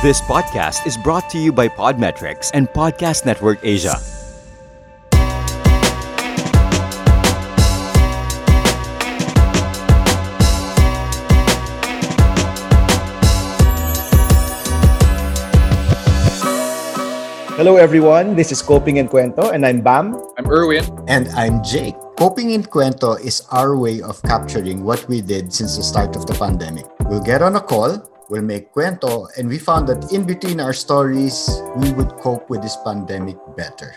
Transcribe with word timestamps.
This 0.00 0.24
podcast 0.24 0.88
is 0.88 0.96
brought 0.96 1.28
to 1.28 1.36
you 1.36 1.52
by 1.52 1.68
Podmetrics 1.68 2.48
and 2.56 2.64
Podcast 2.72 3.28
Network 3.28 3.60
Asia. 3.60 4.00
Hello 17.60 17.76
everyone, 17.76 18.34
this 18.34 18.48
is 18.48 18.62
Coping 18.62 19.00
and 19.00 19.10
Cuento 19.10 19.52
and 19.52 19.66
I'm 19.66 19.82
Bam. 19.82 20.16
I'm 20.38 20.48
Erwin. 20.48 20.80
And 21.08 21.28
I'm 21.36 21.62
Jake. 21.62 21.92
Coping 22.16 22.56
in 22.56 22.62
Cuento 22.62 23.20
is 23.20 23.44
our 23.52 23.76
way 23.76 24.00
of 24.00 24.16
capturing 24.22 24.82
what 24.82 25.06
we 25.12 25.20
did 25.20 25.52
since 25.52 25.76
the 25.76 25.82
start 25.82 26.16
of 26.16 26.24
the 26.24 26.32
pandemic. 26.32 26.86
We'll 27.04 27.20
get 27.20 27.42
on 27.42 27.56
a 27.56 27.60
call, 27.60 28.00
we'll 28.30 28.46
make 28.46 28.72
cuento, 28.72 29.26
and 29.36 29.50
we 29.50 29.58
found 29.58 29.90
that 29.90 30.14
in 30.14 30.22
between 30.24 30.62
our 30.62 30.72
stories, 30.72 31.50
we 31.76 31.92
would 31.92 32.14
cope 32.22 32.48
with 32.48 32.62
this 32.62 32.78
pandemic 32.86 33.36
better. 33.58 33.92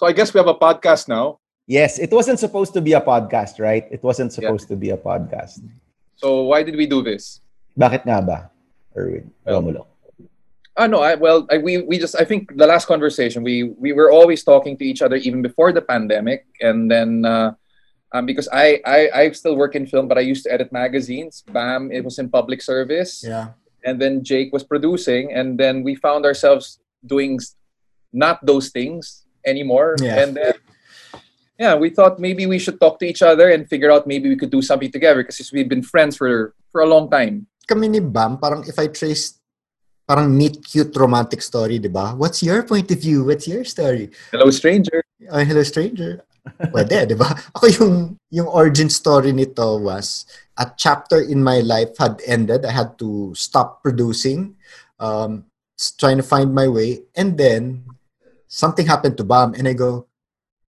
So 0.00 0.06
I 0.08 0.12
guess 0.12 0.32
we 0.32 0.38
have 0.40 0.48
a 0.48 0.56
podcast 0.56 1.06
now. 1.06 1.38
Yes, 1.68 2.00
it 2.00 2.10
wasn't 2.10 2.40
supposed 2.40 2.72
to 2.74 2.80
be 2.80 2.94
a 2.94 3.00
podcast, 3.00 3.60
right? 3.60 3.84
It 3.92 4.02
wasn't 4.02 4.32
supposed 4.32 4.68
to 4.68 4.76
be 4.76 4.90
a 4.90 4.96
podcast. 4.96 5.60
So 6.16 6.42
why 6.48 6.64
did 6.64 6.76
we 6.76 6.86
do 6.88 7.04
this? 7.04 7.40
Bakit 7.78 8.08
nga 8.08 8.24
ba, 8.24 8.50
Erwin? 8.96 9.30
Well, 9.44 9.62
Romulo. 9.62 9.86
Ah 10.74 10.88
no, 10.90 11.06
I 11.06 11.14
well 11.14 11.46
I, 11.54 11.58
we 11.58 11.86
we 11.86 12.02
just 12.02 12.18
I 12.18 12.24
think 12.26 12.50
the 12.58 12.66
last 12.66 12.90
conversation 12.90 13.46
we 13.46 13.70
we 13.78 13.94
were 13.94 14.10
always 14.10 14.42
talking 14.42 14.74
to 14.78 14.84
each 14.84 15.06
other 15.06 15.14
even 15.14 15.38
before 15.38 15.70
the 15.70 15.80
pandemic 15.80 16.50
and 16.60 16.90
then 16.90 17.22
uh, 17.22 17.54
um, 18.10 18.26
because 18.26 18.50
I, 18.50 18.82
I 18.82 18.98
I 19.14 19.22
still 19.30 19.54
work 19.54 19.78
in 19.78 19.86
film 19.86 20.10
but 20.10 20.18
I 20.18 20.26
used 20.26 20.42
to 20.44 20.50
edit 20.50 20.74
magazines. 20.74 21.46
Bam, 21.46 21.94
it 21.94 22.02
was 22.02 22.18
in 22.18 22.26
public 22.26 22.58
service. 22.58 23.22
Yeah. 23.22 23.54
And 23.84 24.00
then 24.00 24.24
Jake 24.24 24.52
was 24.52 24.64
producing 24.64 25.32
and 25.32 25.58
then 25.58 25.82
we 25.84 25.94
found 25.94 26.24
ourselves 26.24 26.80
doing 27.04 27.38
not 28.12 28.44
those 28.44 28.70
things 28.70 29.24
anymore. 29.46 29.96
Yeah. 30.00 30.24
And 30.24 30.36
then 30.36 30.54
yeah, 31.58 31.74
we 31.76 31.90
thought 31.90 32.18
maybe 32.18 32.46
we 32.46 32.58
should 32.58 32.80
talk 32.80 32.98
to 33.00 33.06
each 33.06 33.22
other 33.22 33.50
and 33.50 33.68
figure 33.68 33.92
out 33.92 34.06
maybe 34.06 34.28
we 34.28 34.36
could 34.36 34.50
do 34.50 34.62
something 34.62 34.90
together 34.90 35.22
because 35.22 35.52
we've 35.52 35.68
been 35.68 35.82
friends 35.82 36.16
for 36.16 36.54
for 36.72 36.80
a 36.82 36.86
long 36.86 37.10
time. 37.10 37.46
Kami 37.68 37.88
ni 37.88 38.00
Bam, 38.00 38.36
parang 38.38 38.66
if 38.66 38.76
I 38.78 38.88
trace 38.88 39.38
parang 40.04 40.36
meet 40.36 40.60
cute 40.64 40.92
romantic 40.96 41.40
story, 41.40 41.78
di 41.78 41.88
ba? 41.88 42.12
What's 42.12 42.42
your 42.42 42.62
point 42.64 42.90
of 42.90 43.00
view? 43.00 43.24
What's 43.24 43.48
your 43.48 43.64
story? 43.64 44.10
Hello 44.32 44.50
stranger. 44.50 45.00
Oh, 45.30 45.40
hello 45.40 45.62
stranger. 45.62 46.24
Pwede, 46.44 47.08
di 47.08 47.16
ba? 47.16 47.32
Ako 47.56 47.64
yung, 47.80 47.94
yung 48.30 48.48
origin 48.48 48.92
story 48.92 49.32
nito 49.32 49.80
was 49.80 50.28
a 50.60 50.68
chapter 50.76 51.20
in 51.20 51.42
my 51.42 51.60
life 51.60 51.96
had 51.98 52.20
ended. 52.26 52.64
I 52.64 52.72
had 52.72 52.98
to 53.00 53.32
stop 53.34 53.82
producing, 53.82 54.56
um, 55.00 55.48
trying 55.98 56.18
to 56.18 56.26
find 56.26 56.54
my 56.54 56.68
way. 56.68 57.02
And 57.16 57.36
then 57.36 57.84
something 58.46 58.86
happened 58.86 59.16
to 59.18 59.24
Bam 59.24 59.54
and 59.54 59.66
I 59.66 59.72
go, 59.72 60.06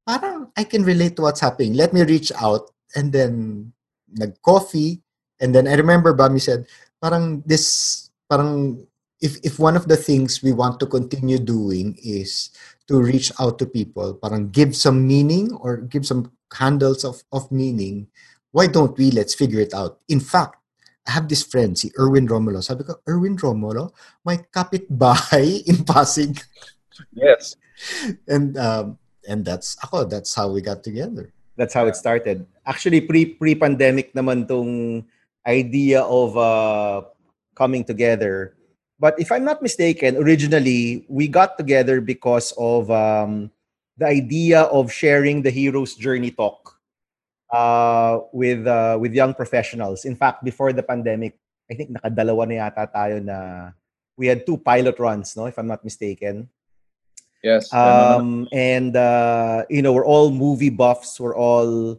parang 0.06 0.50
I 0.56 0.64
can 0.64 0.82
relate 0.82 1.16
to 1.16 1.22
what's 1.22 1.40
happening. 1.40 1.74
Let 1.74 1.92
me 1.92 2.02
reach 2.02 2.32
out. 2.34 2.70
And 2.94 3.12
then 3.12 3.72
nag-coffee. 4.10 5.00
And 5.38 5.54
then 5.54 5.68
I 5.68 5.74
remember 5.74 6.12
Bam, 6.12 6.34
you 6.34 6.42
said, 6.42 6.66
parang 7.00 7.42
this, 7.46 8.10
parang 8.28 8.86
if, 9.20 9.38
if 9.44 9.58
one 9.58 9.76
of 9.76 9.86
the 9.86 9.96
things 9.96 10.42
we 10.42 10.52
want 10.52 10.80
to 10.80 10.86
continue 10.86 11.38
doing 11.38 11.96
is 12.02 12.50
to 12.90 12.98
reach 12.98 13.30
out 13.38 13.62
to 13.62 13.70
people, 13.70 14.18
parang 14.18 14.50
give 14.50 14.74
some 14.74 15.06
meaning 15.06 15.54
or 15.62 15.78
give 15.86 16.02
some 16.02 16.34
handles 16.50 17.06
of, 17.06 17.22
of 17.30 17.46
meaning, 17.54 18.10
why 18.50 18.66
don't 18.66 18.98
we? 18.98 19.14
Let's 19.14 19.32
figure 19.32 19.62
it 19.62 19.70
out. 19.70 20.02
In 20.10 20.18
fact, 20.18 20.58
I 21.06 21.14
have 21.14 21.30
this 21.30 21.46
friend, 21.46 21.78
si 21.78 21.94
Erwin 21.94 22.26
Romulo. 22.26 22.58
Sabi 22.58 22.82
ko, 22.82 22.98
Erwin 23.06 23.38
Romulo, 23.38 23.94
may 24.26 24.42
kapitbahay 24.50 25.62
in 25.70 25.86
Pasig. 25.86 26.42
Yes. 27.14 27.54
And 28.28 28.60
um, 28.60 29.00
and 29.24 29.40
that's 29.40 29.72
ako, 29.80 30.04
that's 30.04 30.36
how 30.36 30.52
we 30.52 30.60
got 30.60 30.84
together. 30.84 31.32
That's 31.56 31.72
how 31.72 31.88
it 31.88 31.96
started. 31.96 32.44
Actually, 32.68 33.00
pre 33.00 33.40
pre-pandemic 33.40 34.12
naman 34.12 34.44
tong 34.44 35.00
idea 35.48 36.04
of 36.04 36.36
uh, 36.36 37.08
coming 37.56 37.88
together. 37.88 38.52
But 39.00 39.16
if 39.16 39.32
I'm 39.32 39.48
not 39.48 39.64
mistaken, 39.64 40.20
originally 40.20 41.08
we 41.08 41.26
got 41.26 41.56
together 41.56 42.04
because 42.04 42.52
of 42.60 42.90
um, 42.92 43.50
the 43.96 44.06
idea 44.06 44.68
of 44.68 44.92
sharing 44.92 45.40
the 45.40 45.48
hero's 45.48 45.96
journey 45.96 46.30
talk 46.30 46.76
uh, 47.48 48.20
with 48.30 48.68
uh, 48.68 49.00
with 49.00 49.16
young 49.16 49.32
professionals. 49.32 50.04
In 50.04 50.14
fact, 50.14 50.44
before 50.44 50.76
the 50.76 50.84
pandemic, 50.84 51.40
I 51.70 51.74
think 51.74 51.96
nakadalawa 51.96 52.44
na 52.44 52.54
yata 52.60 52.84
tayo 52.92 53.24
na 53.24 53.72
we 54.20 54.28
had 54.28 54.44
two 54.44 54.60
pilot 54.60 55.00
runs, 55.00 55.32
no, 55.32 55.46
if 55.46 55.56
I'm 55.56 55.66
not 55.66 55.82
mistaken. 55.82 56.52
Yes. 57.42 57.72
Um, 57.72 58.48
and 58.52 58.96
uh, 58.96 59.64
you 59.70 59.80
know, 59.80 59.92
we're 59.92 60.04
all 60.04 60.30
movie 60.30 60.68
buffs. 60.68 61.18
We're 61.18 61.36
all 61.36 61.96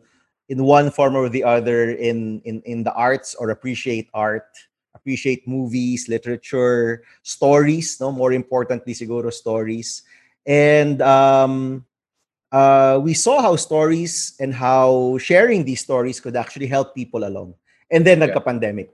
in 0.49 0.63
one 0.63 0.91
form 0.91 1.15
or 1.15 1.29
the 1.29 1.43
other 1.43 1.89
in 1.89 2.41
in 2.45 2.61
in 2.65 2.83
the 2.83 2.93
arts 2.93 3.33
or 3.33 3.49
appreciate 3.49 4.05
art, 4.13 4.53
appreciate 5.01 5.47
movies, 5.49 6.05
literature, 6.07 7.01
stories. 7.25 7.97
No, 7.99 8.11
more 8.13 8.31
importantly, 8.33 8.93
siguro 8.93 9.33
stories. 9.33 10.03
And 10.45 11.01
um, 11.01 11.85
uh, 12.53 13.01
we 13.01 13.13
saw 13.17 13.41
how 13.41 13.55
stories 13.57 14.37
and 14.39 14.53
how 14.53 15.17
sharing 15.17 15.65
these 15.65 15.81
stories 15.81 16.21
could 16.21 16.37
actually 16.37 16.67
help 16.69 16.93
people 16.93 17.25
along. 17.25 17.55
And 17.89 18.05
then 18.05 18.21
Yeah. 18.21 18.29
nagka-pandemic. 18.29 18.93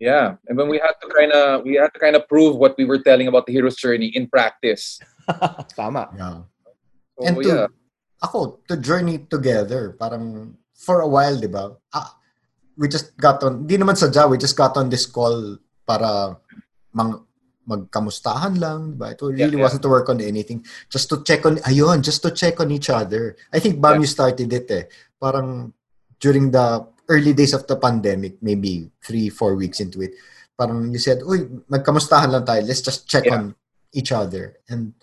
yeah. 0.00 0.38
And 0.48 0.56
when 0.56 0.70
we 0.70 0.78
had 0.80 0.96
to 1.02 1.06
kind 1.12 1.32
of 1.34 1.60
we 1.66 1.74
had 1.76 1.92
to 1.92 2.00
kind 2.00 2.16
of 2.16 2.24
prove 2.30 2.56
what 2.56 2.72
we 2.78 2.86
were 2.88 3.02
telling 3.02 3.28
about 3.28 3.44
the 3.44 3.52
hero's 3.52 3.76
journey 3.76 4.08
in 4.14 4.30
practice. 4.30 4.96
Tama. 5.76 6.08
Yeah. 6.16 6.38
So 7.18 7.20
And 7.26 7.36
to, 7.44 7.48
yeah. 7.50 7.66
ako, 8.24 8.62
to 8.70 8.80
journey 8.80 9.26
together, 9.28 9.92
parang 10.00 10.56
for 10.72 11.04
a 11.04 11.08
while, 11.10 11.36
di 11.36 11.50
ba? 11.52 11.76
Ah, 11.92 12.16
we 12.80 12.88
just 12.88 13.12
got 13.20 13.44
on, 13.44 13.68
di 13.68 13.76
naman 13.76 13.92
sadya, 13.92 14.24
we 14.24 14.40
just 14.40 14.56
got 14.56 14.72
on 14.80 14.88
this 14.88 15.04
call 15.04 15.60
para 15.84 16.40
mang, 16.96 17.20
magkamustahan 17.68 18.56
lang, 18.56 18.96
ba? 18.96 19.12
It 19.12 19.20
really 19.20 19.36
Yeah, 19.36 19.52
yeah. 19.52 19.62
wasn't 19.68 19.84
to 19.84 19.92
work 19.92 20.08
on 20.08 20.18
anything. 20.24 20.64
Just 20.88 21.12
to 21.12 21.20
check 21.22 21.44
on, 21.44 21.60
ayun, 21.68 22.00
just 22.00 22.24
to 22.24 22.32
check 22.32 22.56
on 22.58 22.72
each 22.72 22.88
other. 22.88 23.36
I 23.52 23.60
think 23.60 23.78
Bam, 23.78 24.00
Yeah. 24.00 24.02
you 24.02 24.08
started 24.08 24.48
it 24.48 24.66
eh. 24.72 24.84
Parang 25.20 25.76
during 26.18 26.50
the 26.50 26.88
early 27.06 27.36
days 27.36 27.52
of 27.52 27.68
the 27.68 27.76
pandemic, 27.76 28.40
maybe 28.40 28.88
three, 29.04 29.28
four 29.28 29.54
weeks 29.60 29.78
into 29.78 30.00
it, 30.00 30.16
parang 30.56 30.88
you 30.90 30.98
said, 30.98 31.20
uy, 31.20 31.46
magkamustahan 31.68 32.32
lang 32.32 32.48
tayo. 32.48 32.64
Let's 32.64 32.80
just 32.82 33.04
check 33.06 33.28
Yeah. 33.28 33.36
on 33.38 33.42
each 33.92 34.10
other. 34.10 34.56
And 34.72 34.96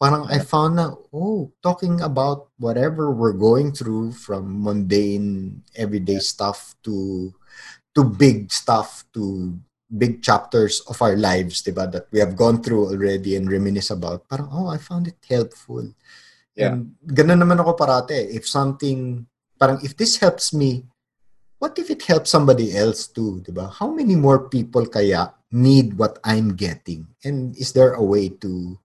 parang 0.00 0.24
I 0.32 0.40
found 0.40 0.80
na, 0.80 0.96
oh, 1.12 1.52
talking 1.60 2.00
about 2.00 2.48
whatever 2.56 3.12
we're 3.12 3.36
going 3.36 3.76
through 3.76 4.16
from 4.16 4.64
mundane, 4.64 5.60
everyday 5.76 6.24
stuff 6.24 6.74
to 6.88 7.28
to 7.92 8.02
big 8.02 8.48
stuff, 8.48 9.04
to 9.12 9.52
big 9.92 10.22
chapters 10.22 10.80
of 10.88 10.96
our 11.02 11.20
lives, 11.20 11.60
diba, 11.60 11.84
that 11.92 12.08
we 12.10 12.18
have 12.18 12.32
gone 12.32 12.62
through 12.64 12.88
already 12.88 13.36
and 13.36 13.50
reminisce 13.52 13.90
about. 13.90 14.24
Parang, 14.24 14.48
oh, 14.48 14.68
I 14.72 14.78
found 14.78 15.06
it 15.06 15.20
helpful. 15.28 15.84
Yeah. 16.56 16.78
And 16.78 16.96
ganun 17.04 17.44
naman 17.44 17.60
ako 17.60 17.76
parate. 17.76 18.30
If 18.30 18.48
something, 18.48 19.26
parang 19.58 19.84
if 19.84 19.98
this 19.98 20.16
helps 20.16 20.54
me, 20.54 20.86
what 21.58 21.76
if 21.76 21.90
it 21.90 22.00
helps 22.08 22.30
somebody 22.30 22.72
else 22.72 23.04
too, 23.10 23.44
diba? 23.44 23.68
How 23.68 23.90
many 23.92 24.16
more 24.16 24.48
people 24.48 24.86
kaya 24.86 25.34
need 25.52 25.98
what 25.98 26.16
I'm 26.24 26.56
getting? 26.56 27.04
And 27.20 27.52
is 27.58 27.76
there 27.76 27.98
a 27.98 28.02
way 28.02 28.30
to 28.40 28.78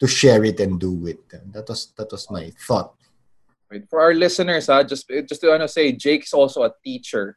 to 0.00 0.06
share 0.06 0.44
it 0.44 0.60
and 0.60 0.78
do 0.78 1.06
it? 1.06 1.18
That 1.52 1.68
was 1.68 1.92
that 1.96 2.10
was 2.10 2.30
my 2.30 2.50
thought. 2.66 2.94
Wait, 3.70 3.84
for 3.90 4.00
our 4.00 4.14
listeners, 4.14 4.68
uh, 4.68 4.82
just 4.84 5.08
just 5.28 5.40
to 5.42 5.48
wanna 5.52 5.68
say, 5.68 5.92
Jake's 5.92 6.32
also 6.32 6.62
a 6.64 6.72
teacher, 6.84 7.36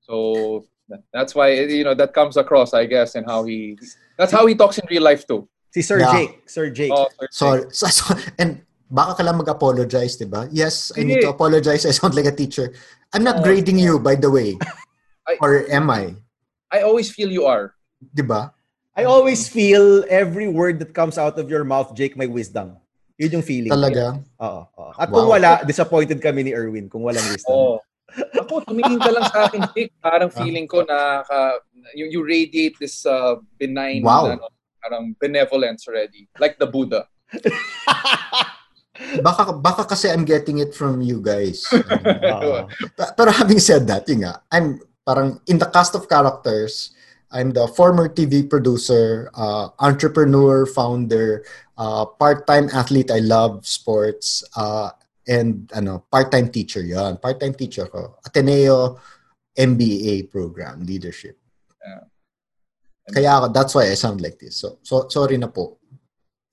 so 0.00 0.64
that's 1.12 1.34
why 1.34 1.52
you 1.56 1.84
know 1.84 1.94
that 1.96 2.12
comes 2.12 2.36
across, 2.36 2.74
I 2.74 2.84
guess, 2.84 3.14
and 3.14 3.24
how 3.24 3.44
he 3.44 3.78
that's 4.18 4.32
how 4.32 4.44
he 4.46 4.54
talks 4.54 4.76
in 4.78 4.84
real 4.90 5.02
life 5.02 5.26
too. 5.26 5.48
See, 5.72 5.82
Sir 5.82 5.98
Yeah. 6.00 6.12
Jake. 6.12 6.32
Sir 6.46 6.70
Jake. 6.70 6.92
Oh, 6.94 7.08
Sorry. 7.32 7.64
So, 7.74 7.86
so, 7.98 8.14
and 8.38 8.62
baka 8.86 9.18
ka 9.18 9.22
lang 9.26 9.40
mag-apologize, 9.42 10.14
diba? 10.20 10.46
Yes, 10.54 10.92
I 10.94 11.02
need 11.02 11.18
to 11.26 11.34
apologize. 11.34 11.82
I 11.88 11.90
sound 11.90 12.14
like 12.14 12.30
a 12.30 12.36
teacher. 12.36 12.70
I'm 13.10 13.24
not 13.26 13.40
Oh, 13.40 13.42
grading 13.42 13.78
you, 13.82 13.98
by 13.98 14.14
the 14.14 14.30
way. 14.30 14.54
I- 15.26 15.40
or 15.42 15.66
am 15.72 15.90
I? 15.90 16.14
I 16.70 16.82
always 16.86 17.10
feel 17.10 17.26
you 17.32 17.46
are. 17.46 17.74
Diba? 18.14 18.52
I 18.94 19.04
always 19.04 19.50
feel 19.50 20.06
every 20.06 20.46
word 20.46 20.78
that 20.78 20.94
comes 20.94 21.18
out 21.18 21.34
of 21.38 21.50
your 21.50 21.66
mouth, 21.66 21.94
Jake, 21.98 22.14
may 22.16 22.30
wisdom. 22.30 22.78
Yun 23.18 23.42
yung 23.42 23.46
feeling. 23.46 23.70
Talaga? 23.74 24.22
Oo. 24.38 24.62
oo. 24.70 24.90
At 24.94 25.10
kung 25.10 25.26
Wow. 25.26 25.34
wala, 25.34 25.50
disappointed 25.66 26.22
kami 26.22 26.46
ni 26.46 26.52
Erwin 26.54 26.86
kung 26.86 27.02
walang 27.02 27.26
wisdom. 27.30 27.54
Oh. 27.54 27.76
Ako, 28.14 28.62
tumingin 28.62 29.02
ka 29.02 29.10
lang 29.10 29.26
sa 29.26 29.50
akin, 29.50 29.66
Jake. 29.74 29.90
Parang 29.98 30.30
feeling 30.30 30.70
ko 30.70 30.86
na 30.86 31.26
ka, 31.26 31.58
you, 31.98 32.06
you 32.06 32.22
radiate 32.22 32.78
this 32.78 33.02
uh, 33.02 33.34
benign, 33.58 34.06
Wow. 34.06 34.30
ano, 34.38 34.46
parang 34.78 35.14
benevolence 35.18 35.90
already. 35.90 36.30
Like 36.38 36.58
the 36.62 36.70
Buddha. 36.70 37.10
Baka, 38.94 39.50
baka 39.58 39.82
kasi 39.90 40.06
I'm 40.06 40.22
getting 40.22 40.62
it 40.62 40.70
from 40.70 41.02
you 41.02 41.18
guys. 41.18 41.66
Oo. 42.38 42.70
Pa- 42.98 43.10
Pero 43.18 43.34
having 43.34 43.58
said 43.58 43.90
that, 43.90 44.06
yun 44.06 44.22
nga, 44.22 44.38
I'm 44.54 44.78
parang 45.02 45.42
in 45.50 45.58
the 45.58 45.66
cast 45.66 45.98
of 45.98 46.06
characters, 46.06 46.93
I'm 47.34 47.50
the 47.50 47.66
former 47.66 48.08
TV 48.08 48.48
producer, 48.48 49.28
uh, 49.34 49.74
entrepreneur, 49.82 50.64
founder, 50.64 51.44
uh, 51.76 52.06
part-time 52.06 52.70
athlete. 52.70 53.10
I 53.10 53.18
love 53.18 53.66
sports. 53.66 54.46
Uh, 54.56 54.90
and 55.26 55.66
ano, 55.74 56.06
part-time 56.10 56.48
teacher 56.48 56.80
yon. 56.80 57.18
Part-time 57.18 57.54
teacher 57.54 57.90
ko. 57.90 58.14
Ateneo 58.24 59.02
MBA 59.58 60.30
program, 60.30 60.86
leadership. 60.86 61.36
Yeah. 61.82 62.06
Kaya 63.10 63.30
ako, 63.42 63.46
that's 63.50 63.74
why 63.74 63.90
I 63.90 63.98
sound 63.98 64.22
like 64.22 64.38
this. 64.38 64.56
So, 64.56 64.78
so 64.86 65.10
sorry 65.10 65.36
na 65.36 65.50
po. 65.50 65.78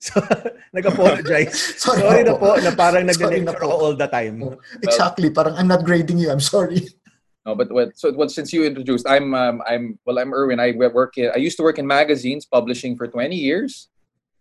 So, 0.02 0.18
nag-apologize. 0.74 1.54
Sorry, 1.78 2.02
Sorry 2.02 2.22
na 2.26 2.34
na 2.34 2.40
po 2.42 2.58
na 2.58 2.74
parang 2.74 3.06
nag-lecture 3.06 3.46
na 3.46 3.54
po. 3.54 3.70
all 3.70 3.94
the 3.94 4.10
time. 4.10 4.58
Exactly. 4.82 5.30
Parang 5.30 5.54
I'm 5.54 5.70
not 5.70 5.86
grading 5.86 6.18
you. 6.18 6.26
I'm 6.26 6.42
sorry. 6.42 6.90
No, 7.44 7.54
but 7.54 7.72
well, 7.72 7.90
so 7.94 8.12
well, 8.12 8.28
since 8.28 8.52
you 8.52 8.64
introduced, 8.64 9.06
I'm 9.08 9.34
um, 9.34 9.62
I'm 9.66 9.98
well, 10.06 10.18
I'm 10.18 10.32
Erwin. 10.32 10.60
I 10.60 10.72
work. 10.72 11.18
In, 11.18 11.30
I 11.34 11.38
used 11.38 11.56
to 11.58 11.64
work 11.64 11.78
in 11.78 11.86
magazines, 11.86 12.46
publishing 12.46 12.96
for 12.96 13.08
20 13.08 13.34
years, 13.34 13.88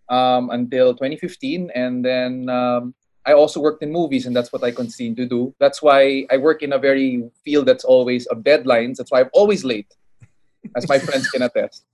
um, 0.09 0.51
until 0.51 0.93
2015, 0.93 1.71
and 1.73 2.05
then 2.05 2.47
um, 2.49 2.93
I 3.25 3.33
also 3.33 3.59
worked 3.59 3.81
in 3.81 3.91
movies, 3.91 4.27
and 4.27 4.35
that's 4.35 4.53
what 4.53 4.63
I 4.63 4.69
continue 4.69 5.15
to 5.15 5.25
do. 5.25 5.55
That's 5.57 5.81
why 5.81 6.27
I 6.29 6.37
work 6.37 6.61
in 6.61 6.73
a 6.73 6.77
very 6.77 7.25
field 7.43 7.65
that's 7.65 7.83
always 7.83 8.27
of 8.27 8.45
deadlines. 8.45 8.97
That's 8.97 9.11
why 9.11 9.21
I'm 9.21 9.33
always 9.33 9.65
late, 9.65 9.89
as 10.75 10.87
my 10.87 10.99
friends 10.99 11.29
can 11.29 11.41
attest. 11.41 11.85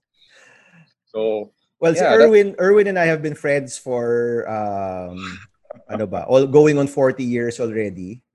So 1.08 1.52
Well, 1.80 1.94
Yeah, 1.96 2.16
Erwin, 2.16 2.56
Erwin 2.60 2.88
and 2.88 2.98
I 2.98 3.06
have 3.06 3.22
been 3.22 3.36
friends 3.36 3.78
for 3.78 4.44
um 4.50 5.40
ano 5.94 6.04
ba? 6.08 6.26
All 6.26 6.48
going 6.48 6.78
on 6.78 6.88
40 6.88 7.24
years 7.24 7.60
already. 7.60 8.27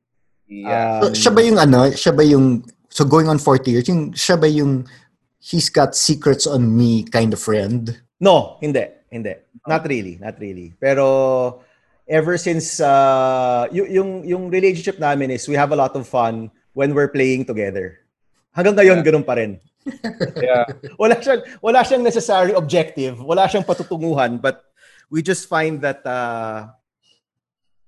Yeah, 0.52 1.00
So, 1.00 1.16
siya 1.16 1.32
ba 1.32 1.40
yung 1.40 1.58
ano, 1.58 1.88
siya 1.88 2.12
ba 2.12 2.20
yung, 2.20 2.60
so 2.93 3.04
going 3.04 3.28
on 3.28 3.40
40 3.40 3.70
years, 3.72 3.88
yung, 3.88 4.12
siya 4.12 4.37
ba 4.37 4.44
yung 4.44 4.84
he's 5.40 5.72
got 5.72 5.96
secrets 5.96 6.46
on 6.46 6.76
me 6.76 7.02
kind 7.08 7.32
of 7.32 7.40
friend? 7.40 7.96
No, 8.20 8.60
hindi, 8.60 8.84
hindi. 9.10 9.34
Not 9.66 9.82
really, 9.88 10.19
not 10.20 10.38
really. 10.38 10.70
Pero 10.78 11.62
ever 12.06 12.34
since 12.38 12.82
uh 12.82 13.66
y- 13.70 13.94
yung 13.99 14.26
yung 14.26 14.50
relationship 14.50 14.99
namin 14.99 15.31
is 15.31 15.46
we 15.46 15.54
have 15.54 15.70
a 15.70 15.78
lot 15.78 15.94
of 15.94 16.02
fun 16.06 16.50
when 16.75 16.94
we're 16.94 17.10
playing 17.10 17.46
together. 17.46 17.99
Hanggang 18.54 18.75
ngayon 18.78 18.99
Yeah. 19.00 19.06
ganun 19.06 19.26
pa 19.26 19.34
rin. 19.38 19.58
yeah. 20.38 20.66
Wala 20.99 21.19
siyang 21.19 21.43
wala 21.58 21.82
siyang 21.82 22.02
necessary 22.02 22.54
objective, 22.54 23.19
wala 23.19 23.46
siyang 23.46 23.66
patutunguhan, 23.66 24.38
but 24.38 24.62
we 25.10 25.22
just 25.22 25.50
find 25.50 25.82
that 25.82 26.02
uh 26.06 26.70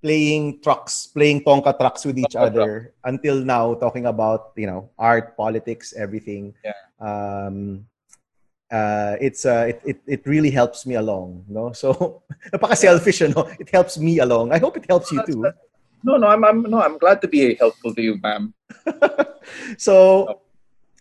playing 0.04 0.60
trucks, 0.60 1.08
playing 1.08 1.40
tonka 1.40 1.72
trucks 1.80 2.04
with 2.04 2.20
each 2.20 2.36
Tonka 2.36 2.52
other 2.52 2.92
until 3.08 3.40
now 3.40 3.72
talking 3.72 4.04
about, 4.04 4.52
you 4.52 4.68
know, 4.68 4.92
art, 5.00 5.32
politics, 5.32 5.96
everything. 5.96 6.52
Yeah. 6.60 6.76
Um 7.00 7.88
uh 8.68 9.16
it's 9.16 9.48
uh 9.48 9.72
it, 9.72 9.80
it 9.88 9.98
it 10.04 10.22
really 10.28 10.52
helps 10.52 10.84
me 10.84 11.00
along, 11.00 11.48
no? 11.48 11.72
So 11.72 12.20
napaka-selfish, 12.52 13.32
no? 13.32 13.48
It 13.56 13.72
helps 13.72 13.96
me 13.96 14.20
along. 14.20 14.52
I 14.52 14.60
hope 14.60 14.76
it 14.76 14.84
helps 14.84 15.08
you 15.08 15.24
too. 15.24 15.48
No, 16.04 16.20
no, 16.20 16.28
I'm, 16.28 16.44
I'm 16.44 16.60
no, 16.68 16.84
I'm 16.84 17.00
glad 17.00 17.24
to 17.24 17.28
be 17.28 17.56
helpful 17.56 17.96
to 17.96 18.02
you, 18.04 18.20
ma'am. 18.20 18.52
so, 19.80 20.28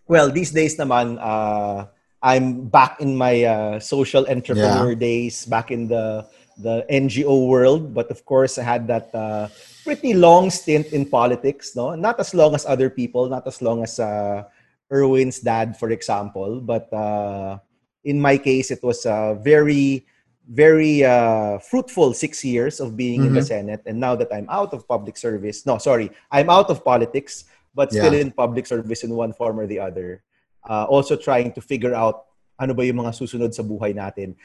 well, 0.07 0.31
these 0.31 0.55
days 0.55 0.79
naman, 0.79 1.19
uh, 1.19 1.91
I'm 2.23 2.71
back 2.71 3.03
in 3.03 3.19
my 3.19 3.43
uh, 3.43 3.79
social 3.83 4.23
entrepreneur 4.31 4.95
days, 4.95 5.43
back 5.43 5.75
in 5.75 5.91
the 5.91 6.23
the 6.57 6.85
NGO 6.89 7.47
world. 7.47 7.93
But 7.93 8.09
of 8.11 8.25
course, 8.25 8.57
I 8.57 8.63
had 8.63 8.87
that 8.87 9.13
uh, 9.13 9.47
pretty 9.83 10.13
long 10.13 10.49
stint 10.49 10.93
in 10.93 11.05
politics. 11.05 11.75
No, 11.75 11.95
not 11.95 12.19
as 12.19 12.33
long 12.33 12.55
as 12.55 12.65
other 12.65 12.89
people, 12.89 13.29
not 13.29 13.47
as 13.47 13.61
long 13.61 13.83
as 13.83 13.99
uh, 13.99 14.43
Erwin's 14.91 15.39
dad, 15.39 15.77
for 15.77 15.89
example. 15.91 16.61
But 16.61 16.91
uh, 16.93 17.59
in 18.03 18.19
my 18.21 18.37
case, 18.37 18.71
it 18.71 18.83
was 18.83 19.05
a 19.05 19.37
very 19.41 20.05
very 20.43 21.03
uh, 21.03 21.57
fruitful 21.59 22.13
six 22.13 22.43
years 22.43 22.79
of 22.79 22.97
being 22.97 23.23
in 23.23 23.33
the 23.33 23.41
Senate. 23.41 23.81
And 23.85 23.99
now 23.99 24.15
that 24.15 24.27
I'm 24.27 24.47
out 24.49 24.73
of 24.73 24.87
public 24.87 25.15
service, 25.15 25.65
no, 25.65 25.77
sorry, 25.77 26.11
I'm 26.31 26.49
out 26.49 26.69
of 26.69 26.83
politics, 26.83 27.45
but 27.73 27.91
still 27.91 28.13
Yeah. 28.13 28.27
in 28.27 28.31
public 28.31 28.67
service 28.67 29.03
in 29.03 29.15
one 29.15 29.31
form 29.31 29.59
or 29.59 29.67
the 29.67 29.79
other. 29.79 30.21
Uh, 30.67 30.83
also 30.83 31.15
trying 31.15 31.51
to 31.55 31.61
figure 31.61 31.95
out 31.95 32.27
ano 32.59 32.73
ba 32.73 32.85
yung 32.85 33.01
mga 33.01 33.15
susunod 33.17 33.51
sa 33.55 33.63
buhay 33.63 33.95
natin. 33.95 34.35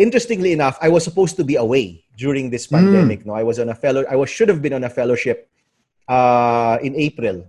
Interestingly 0.00 0.56
enough, 0.56 0.80
I 0.80 0.88
was 0.88 1.04
supposed 1.04 1.36
to 1.36 1.44
be 1.44 1.60
away 1.60 2.08
during 2.16 2.48
this 2.48 2.64
pandemic. 2.64 3.28
No, 3.28 3.36
I 3.36 3.44
was 3.44 3.60
on 3.60 3.68
a 3.68 3.76
fellow. 3.76 4.08
I 4.08 4.16
was 4.16 4.32
should 4.32 4.48
have 4.48 4.64
been 4.64 4.72
on 4.72 4.88
a 4.88 4.88
fellowship 4.88 5.52
uh, 6.08 6.80
in 6.80 6.96
April, 6.96 7.44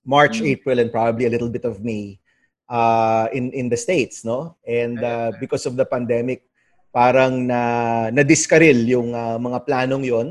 March, 0.00 0.40
Mm. 0.40 0.56
April, 0.56 0.80
and 0.80 0.88
probably 0.88 1.28
a 1.28 1.32
little 1.32 1.52
bit 1.52 1.68
of 1.68 1.84
May 1.84 2.16
uh, 2.72 3.28
in 3.36 3.52
in 3.52 3.68
the 3.68 3.76
states. 3.76 4.24
No, 4.24 4.56
and 4.64 5.04
uh, 5.04 5.36
because 5.36 5.68
of 5.68 5.76
the 5.76 5.84
pandemic, 5.84 6.48
parang 6.96 7.44
na 7.44 8.08
na-discarril 8.08 8.88
yung 8.88 9.12
uh, 9.12 9.36
mga 9.36 9.68
planong 9.68 10.00
yon. 10.00 10.28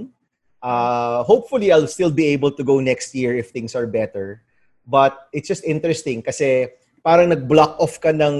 Uh, 0.65 1.21
hopefully, 1.29 1.69
I'll 1.69 1.85
still 1.85 2.09
be 2.09 2.33
able 2.33 2.57
to 2.57 2.65
go 2.65 2.81
next 2.81 3.13
year 3.13 3.37
if 3.37 3.53
things 3.53 3.77
are 3.77 3.85
better. 3.85 4.41
But 4.81 5.29
it's 5.29 5.45
just 5.45 5.61
interesting 5.61 6.25
kasi 6.25 6.73
parang 7.05 7.29
nag-block 7.29 7.77
off 7.77 8.01
ka 8.01 8.09
ng 8.09 8.35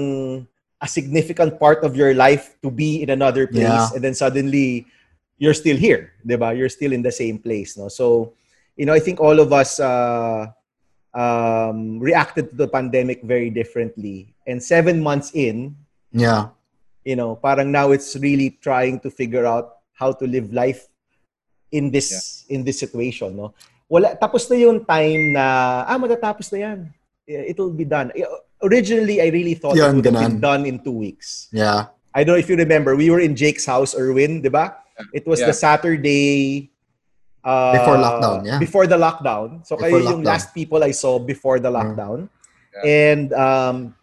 a 0.80 0.88
significant 0.88 1.58
part 1.58 1.84
of 1.84 1.96
your 1.96 2.12
life 2.12 2.56
to 2.60 2.70
be 2.70 3.00
in 3.02 3.08
another 3.10 3.46
place 3.48 3.64
Yeah. 3.64 3.88
and 3.96 4.04
then 4.04 4.12
suddenly 4.14 4.84
you're 5.40 5.56
still 5.56 5.76
here, 5.76 6.12
'di 6.24 6.36
ba? 6.36 6.52
You're 6.56 6.72
still 6.72 6.92
in 6.92 7.00
the 7.04 7.12
same 7.12 7.36
place, 7.40 7.76
no? 7.76 7.88
So, 7.88 8.32
you 8.76 8.84
know, 8.84 8.92
I 8.96 9.00
think 9.00 9.20
all 9.20 9.36
of 9.40 9.52
us 9.52 9.80
uh, 9.80 10.48
um, 11.16 11.98
reacted 12.00 12.52
to 12.52 12.56
the 12.56 12.68
pandemic 12.68 13.24
very 13.24 13.48
differently. 13.48 14.36
And 14.44 14.60
seven 14.60 15.00
months 15.00 15.32
in, 15.32 15.76
Yeah. 16.12 16.52
you 17.04 17.16
know, 17.16 17.36
parang 17.36 17.72
now 17.72 17.92
it's 17.92 18.16
really 18.16 18.56
trying 18.60 19.00
to 19.00 19.08
figure 19.12 19.44
out 19.48 19.80
how 19.96 20.12
to 20.12 20.24
live 20.28 20.52
life 20.52 20.88
in 21.72 21.90
this 21.90 22.44
in 22.48 22.64
this 22.64 22.78
situation, 22.80 23.36
no? 23.36 23.52
Wala 23.88 24.12
tapos 24.16 24.48
na 24.48 24.56
yung 24.56 24.84
time 24.84 25.32
na 25.36 25.44
ah 25.88 25.96
matatapos 26.00 26.52
na 26.52 26.58
yan. 26.58 26.78
Yeah, 27.26 27.42
It'll 27.48 27.72
be 27.74 27.84
done. 27.84 28.12
Originally, 28.66 29.22
I 29.22 29.30
really 29.30 29.54
thought 29.54 29.76
Yan, 29.78 29.90
it 29.90 29.94
would 29.96 30.04
have 30.10 30.14
been 30.14 30.38
ganun. 30.38 30.40
done 30.42 30.62
in 30.66 30.82
two 30.82 30.92
weeks. 30.92 31.46
Yeah. 31.54 31.86
I 32.14 32.24
don't 32.24 32.34
know 32.34 32.40
if 32.42 32.48
you 32.50 32.56
remember, 32.56 32.96
we 32.96 33.10
were 33.10 33.20
in 33.20 33.36
Jake's 33.36 33.66
house, 33.66 33.94
Erwin, 33.94 34.42
di 34.42 34.48
ba? 34.50 34.74
It 35.12 35.22
was 35.28 35.38
Yeah. 35.40 35.52
the 35.52 35.56
Saturday 35.56 36.70
uh, 37.46 37.78
Before 37.78 37.94
lockdown, 38.00 38.38
yeah. 38.42 38.58
Before 38.58 38.86
the 38.90 38.98
lockdown. 38.98 39.62
So 39.62 39.76
Before 39.78 40.00
kayo 40.02 40.10
yung 40.18 40.24
last 40.26 40.50
people 40.50 40.82
I 40.82 40.90
saw 40.90 41.20
before 41.22 41.60
the 41.62 41.70
Mm. 41.70 41.76
lockdown. 41.78 42.18
And 42.82 43.30
um, 43.32 43.94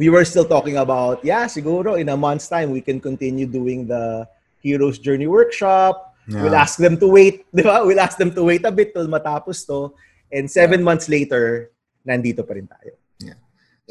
we 0.00 0.08
were 0.08 0.24
still 0.24 0.48
talking 0.48 0.80
about, 0.80 1.20
yeah, 1.20 1.44
siguro 1.44 2.00
in 2.00 2.08
a 2.08 2.16
month's 2.16 2.48
time, 2.48 2.70
we 2.72 2.80
can 2.80 2.96
continue 2.98 3.44
doing 3.44 3.84
the 3.86 4.24
Hero's 4.64 4.96
Journey 4.96 5.28
Workshop. 5.28 6.14
Yeah. 6.24 6.40
We'll 6.46 6.56
ask 6.56 6.78
them 6.80 6.96
to 7.02 7.06
wait, 7.10 7.44
di 7.52 7.60
ba? 7.66 7.82
We'll 7.84 8.00
ask 8.00 8.16
them 8.16 8.30
to 8.32 8.42
wait 8.46 8.64
a 8.64 8.72
bit 8.72 8.94
till 8.96 9.10
matapos 9.10 9.66
to. 9.68 9.92
And 10.30 10.46
seven 10.48 10.80
months 10.80 11.10
later, 11.10 11.74
nandito 12.06 12.46
pa 12.46 12.54
rin 12.54 12.70
tayo. 12.70 12.94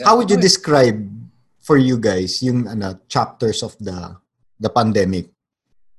How 0.03 0.17
would 0.17 0.29
you 0.29 0.37
describe 0.37 0.99
for 1.59 1.77
you 1.77 1.97
guys 1.99 2.41
yung 2.41 2.67
ano, 2.67 2.99
chapters 3.07 3.61
of 3.63 3.75
the 3.79 4.15
the 4.59 4.69
pandemic? 4.69 5.27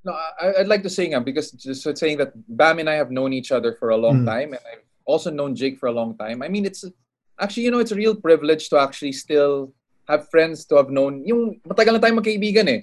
No, 0.05 0.17
I, 0.17 0.65
I'd 0.65 0.69
like 0.73 0.83
to 0.83 0.93
say 0.93 1.09
nga 1.13 1.21
because 1.21 1.53
just 1.53 1.85
saying 1.85 2.17
that 2.19 2.33
Bam 2.49 2.81
and 2.81 2.89
I 2.89 2.97
have 2.97 3.13
known 3.13 3.33
each 3.37 3.53
other 3.53 3.77
for 3.77 3.91
a 3.93 4.01
long 4.01 4.25
Mm. 4.25 4.27
time, 4.27 4.51
and 4.57 4.65
I've 4.65 4.87
also 5.05 5.29
known 5.29 5.53
Jake 5.53 5.77
for 5.77 5.93
a 5.93 5.95
long 5.95 6.17
time. 6.17 6.41
I 6.41 6.49
mean, 6.49 6.65
it's 6.65 6.85
actually 7.37 7.69
you 7.69 7.73
know 7.73 7.81
it's 7.85 7.93
a 7.93 8.01
real 8.01 8.17
privilege 8.17 8.73
to 8.73 8.81
actually 8.81 9.13
still 9.13 9.73
have 10.09 10.29
friends 10.33 10.65
to 10.73 10.81
have 10.81 10.89
known. 10.89 11.21
Yung 11.29 11.61
matagal 11.69 11.93
na 11.97 12.01
tayo 12.01 12.17
magkaibigan 12.17 12.67
eh, 12.73 12.81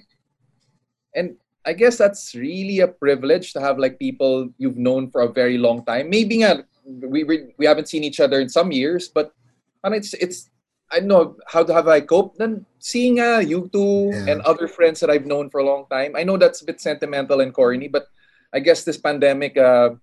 and 1.18 1.34
I 1.66 1.74
guess 1.74 1.98
that's 1.98 2.32
really 2.38 2.80
a 2.80 2.88
privilege 2.88 3.52
to 3.52 3.60
have 3.60 3.76
like 3.76 3.98
people 3.98 4.48
you've 4.56 4.78
known 4.78 5.10
for 5.10 5.26
a 5.26 5.30
very 5.30 5.58
long 5.58 5.84
time. 5.84 6.08
Maybe 6.08 6.46
nga 6.46 6.62
we 6.86 7.26
we, 7.26 7.52
we 7.58 7.66
haven't 7.66 7.90
seen 7.90 8.06
each 8.06 8.22
other 8.22 8.38
in 8.40 8.48
some 8.48 8.70
years, 8.70 9.10
but 9.10 9.34
and 9.82 9.92
it's 9.92 10.14
it's 10.16 10.48
I 10.90 11.00
don't 11.00 11.08
know 11.08 11.36
how 11.46 11.62
to 11.64 11.72
have 11.74 11.88
I 11.88 12.00
cope. 12.00 12.36
Then 12.40 12.64
seeing 12.80 13.20
uh, 13.20 13.44
you 13.44 13.68
two 13.72 14.10
Yeah. 14.12 14.32
and 14.32 14.38
other 14.42 14.68
friends 14.68 15.00
that 15.00 15.10
I've 15.10 15.26
known 15.28 15.50
for 15.52 15.60
a 15.60 15.66
long 15.66 15.84
time. 15.92 16.16
I 16.16 16.24
know 16.24 16.36
that's 16.40 16.62
a 16.62 16.66
bit 16.66 16.80
sentimental 16.80 17.40
and 17.40 17.52
corny, 17.52 17.88
but 17.88 18.08
I 18.52 18.60
guess 18.60 18.84
this 18.84 18.96
pandemic 18.96 19.56
uh, 19.60 20.00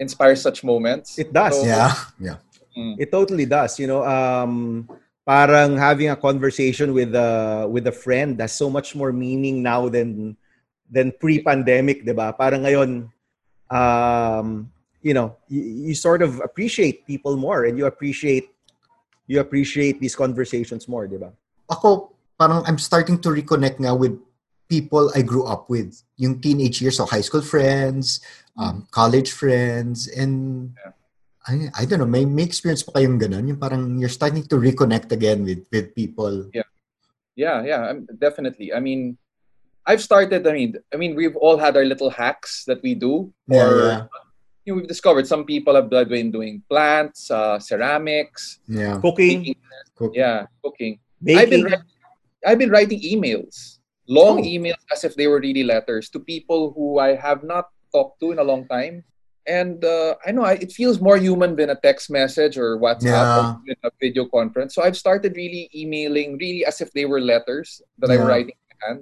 inspires 0.00 0.40
such 0.40 0.64
moments. 0.64 1.18
It 1.18 1.32
does. 1.32 1.60
So, 1.60 1.66
Yeah. 1.68 1.92
Yeah. 2.18 2.38
mm, 2.72 2.96
It 2.96 3.12
totally 3.12 3.44
does. 3.44 3.76
You 3.76 3.88
know, 3.92 4.02
um, 4.08 4.88
parang 5.28 5.76
having 5.76 6.08
a 6.08 6.16
conversation 6.16 6.96
with 6.96 7.14
a 7.14 7.64
with 7.70 7.86
a 7.86 7.94
friend 7.94 8.40
has 8.40 8.56
so 8.56 8.72
much 8.72 8.96
more 8.96 9.12
meaning 9.12 9.60
now 9.62 9.88
than 9.92 10.36
than 10.88 11.12
pre-pandemic, 11.12 12.04
'di 12.04 12.12
ba? 12.16 12.32
Parang 12.36 12.64
ngayon, 12.64 13.08
um, 13.70 14.68
you 15.00 15.14
know, 15.14 15.36
you, 15.48 15.92
you 15.92 15.94
sort 15.94 16.22
of 16.22 16.40
appreciate 16.40 17.06
people 17.06 17.36
more 17.36 17.64
and 17.64 17.76
you 17.78 17.86
appreciate 17.86 18.48
you 19.32 19.40
appreciate 19.40 19.96
these 19.98 20.12
conversations 20.12 20.84
more, 20.84 21.08
'di 21.08 21.16
ba? 21.16 21.32
Ako, 21.72 22.12
parang 22.36 22.60
I'm 22.68 22.76
starting 22.76 23.16
to 23.24 23.32
reconnect 23.32 23.80
nga 23.80 23.96
with 23.96 24.20
people 24.68 25.08
I 25.16 25.24
grew 25.24 25.48
up 25.48 25.72
with. 25.72 25.96
Yung 26.20 26.40
teenage 26.40 26.80
years, 26.84 27.00
so 27.00 27.08
high 27.08 27.24
school 27.24 27.44
friends, 27.44 28.20
um, 28.60 28.84
college 28.92 29.32
friends, 29.32 30.08
and 30.12 30.72
Yeah. 30.76 30.92
I, 31.42 31.54
I 31.74 31.82
don't 31.90 31.98
know, 31.98 32.06
may, 32.06 32.22
may 32.22 32.46
experience 32.46 32.86
pa 32.86 32.94
kayong 32.94 33.18
ganun? 33.18 33.50
Yung 33.50 33.58
parang 33.58 33.98
you're 33.98 34.12
starting 34.12 34.46
to 34.46 34.56
reconnect 34.62 35.10
again 35.10 35.42
with 35.42 35.66
with 35.74 35.90
people. 35.96 36.46
Yeah. 36.54 36.68
Yeah, 37.34 37.64
yeah, 37.64 37.80
I'm, 37.88 38.04
definitely. 38.20 38.76
I 38.76 38.80
mean, 38.80 39.16
I've 39.88 40.04
started. 40.04 40.46
I 40.46 40.52
mean, 40.52 40.76
I 40.92 41.00
mean, 41.00 41.16
we've 41.16 41.34
all 41.34 41.56
had 41.56 41.74
our 41.80 41.84
little 41.84 42.12
hacks 42.12 42.62
that 42.68 42.84
we 42.84 42.94
do. 42.94 43.32
Yeah, 43.48 43.64
or, 43.64 43.72
yeah. 43.80 44.02
You 44.64 44.72
know, 44.74 44.76
we've 44.78 44.88
discovered 44.88 45.26
some 45.26 45.44
people 45.44 45.74
have 45.74 45.90
been 45.90 46.30
doing 46.30 46.62
plants, 46.70 47.30
uh, 47.30 47.58
ceramics, 47.58 48.60
Yeah. 48.68 49.00
Cooking, 49.02 49.54
Cook. 49.98 50.12
yeah, 50.14 50.46
cooking. 50.62 51.00
I've 51.26 51.50
been 51.50 51.62
baking. 51.62 51.64
writing, 51.66 51.88
I've 52.46 52.58
been 52.58 52.70
writing 52.70 53.00
emails, 53.02 53.78
long 54.06 54.38
Oh. 54.38 54.46
emails 54.46 54.78
as 54.90 55.02
if 55.02 55.14
they 55.18 55.26
were 55.26 55.40
really 55.42 55.66
letters 55.66 56.06
to 56.14 56.20
people 56.22 56.70
who 56.78 56.98
I 57.02 57.14
have 57.18 57.42
not 57.42 57.74
talked 57.90 58.20
to 58.22 58.30
in 58.30 58.38
a 58.38 58.46
long 58.46 58.66
time. 58.70 59.02
And 59.42 59.82
uh, 59.82 60.14
I 60.22 60.30
know 60.30 60.46
I, 60.46 60.54
it 60.62 60.70
feels 60.70 61.02
more 61.02 61.18
human 61.18 61.58
than 61.58 61.70
a 61.70 61.78
text 61.78 62.06
message 62.06 62.54
or 62.54 62.78
WhatsApp 62.78 63.02
Yeah. 63.02 63.58
or 63.58 63.58
even 63.66 63.82
a 63.82 63.90
video 63.98 64.24
conference. 64.30 64.78
So 64.78 64.86
I've 64.86 64.94
started 64.96 65.34
really 65.34 65.66
emailing, 65.74 66.38
really 66.38 66.62
as 66.62 66.78
if 66.80 66.94
they 66.94 67.06
were 67.10 67.18
letters 67.20 67.82
that 67.98 68.10
Yeah. 68.14 68.22
were 68.22 68.30
writing 68.30 68.54
by 68.70 68.74
hand. 68.86 69.00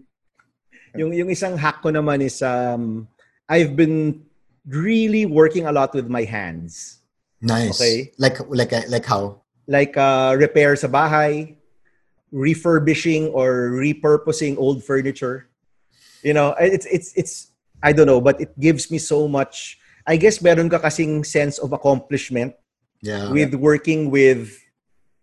Yung 0.96 1.12
yung 1.12 1.28
isang 1.28 1.60
hack 1.60 1.84
ko 1.84 1.92
naman 1.92 2.24
is 2.24 2.40
um 2.40 3.04
I've 3.52 3.76
been 3.76 4.24
really 4.70 5.26
working 5.26 5.66
a 5.66 5.72
lot 5.72 5.94
with 5.94 6.06
my 6.08 6.22
hands. 6.22 7.02
Nice. 7.42 7.80
Okay. 7.80 8.12
Like 8.18 8.38
like 8.48 8.72
like 8.88 9.06
how? 9.06 9.42
Like 9.66 9.96
uh 9.96 10.36
repair 10.38 10.76
sa 10.76 10.86
bahay, 10.86 11.56
refurbishing 12.30 13.28
or 13.34 13.74
repurposing 13.74 14.56
old 14.58 14.84
furniture. 14.84 15.48
You 16.22 16.34
know, 16.34 16.54
it's 16.60 16.86
it's 16.86 17.10
it's 17.16 17.34
I 17.82 17.92
don't 17.92 18.06
know, 18.06 18.20
but 18.20 18.40
it 18.40 18.52
gives 18.60 18.90
me 18.90 18.98
so 18.98 19.26
much 19.26 19.78
I 20.06 20.16
guess 20.16 20.40
meron 20.40 20.70
ka 20.70 20.78
kasing 20.78 21.26
sense 21.26 21.58
of 21.58 21.72
accomplishment 21.72 22.54
Yeah. 23.00 23.32
with 23.32 23.56
working 23.56 24.12
with 24.12 24.52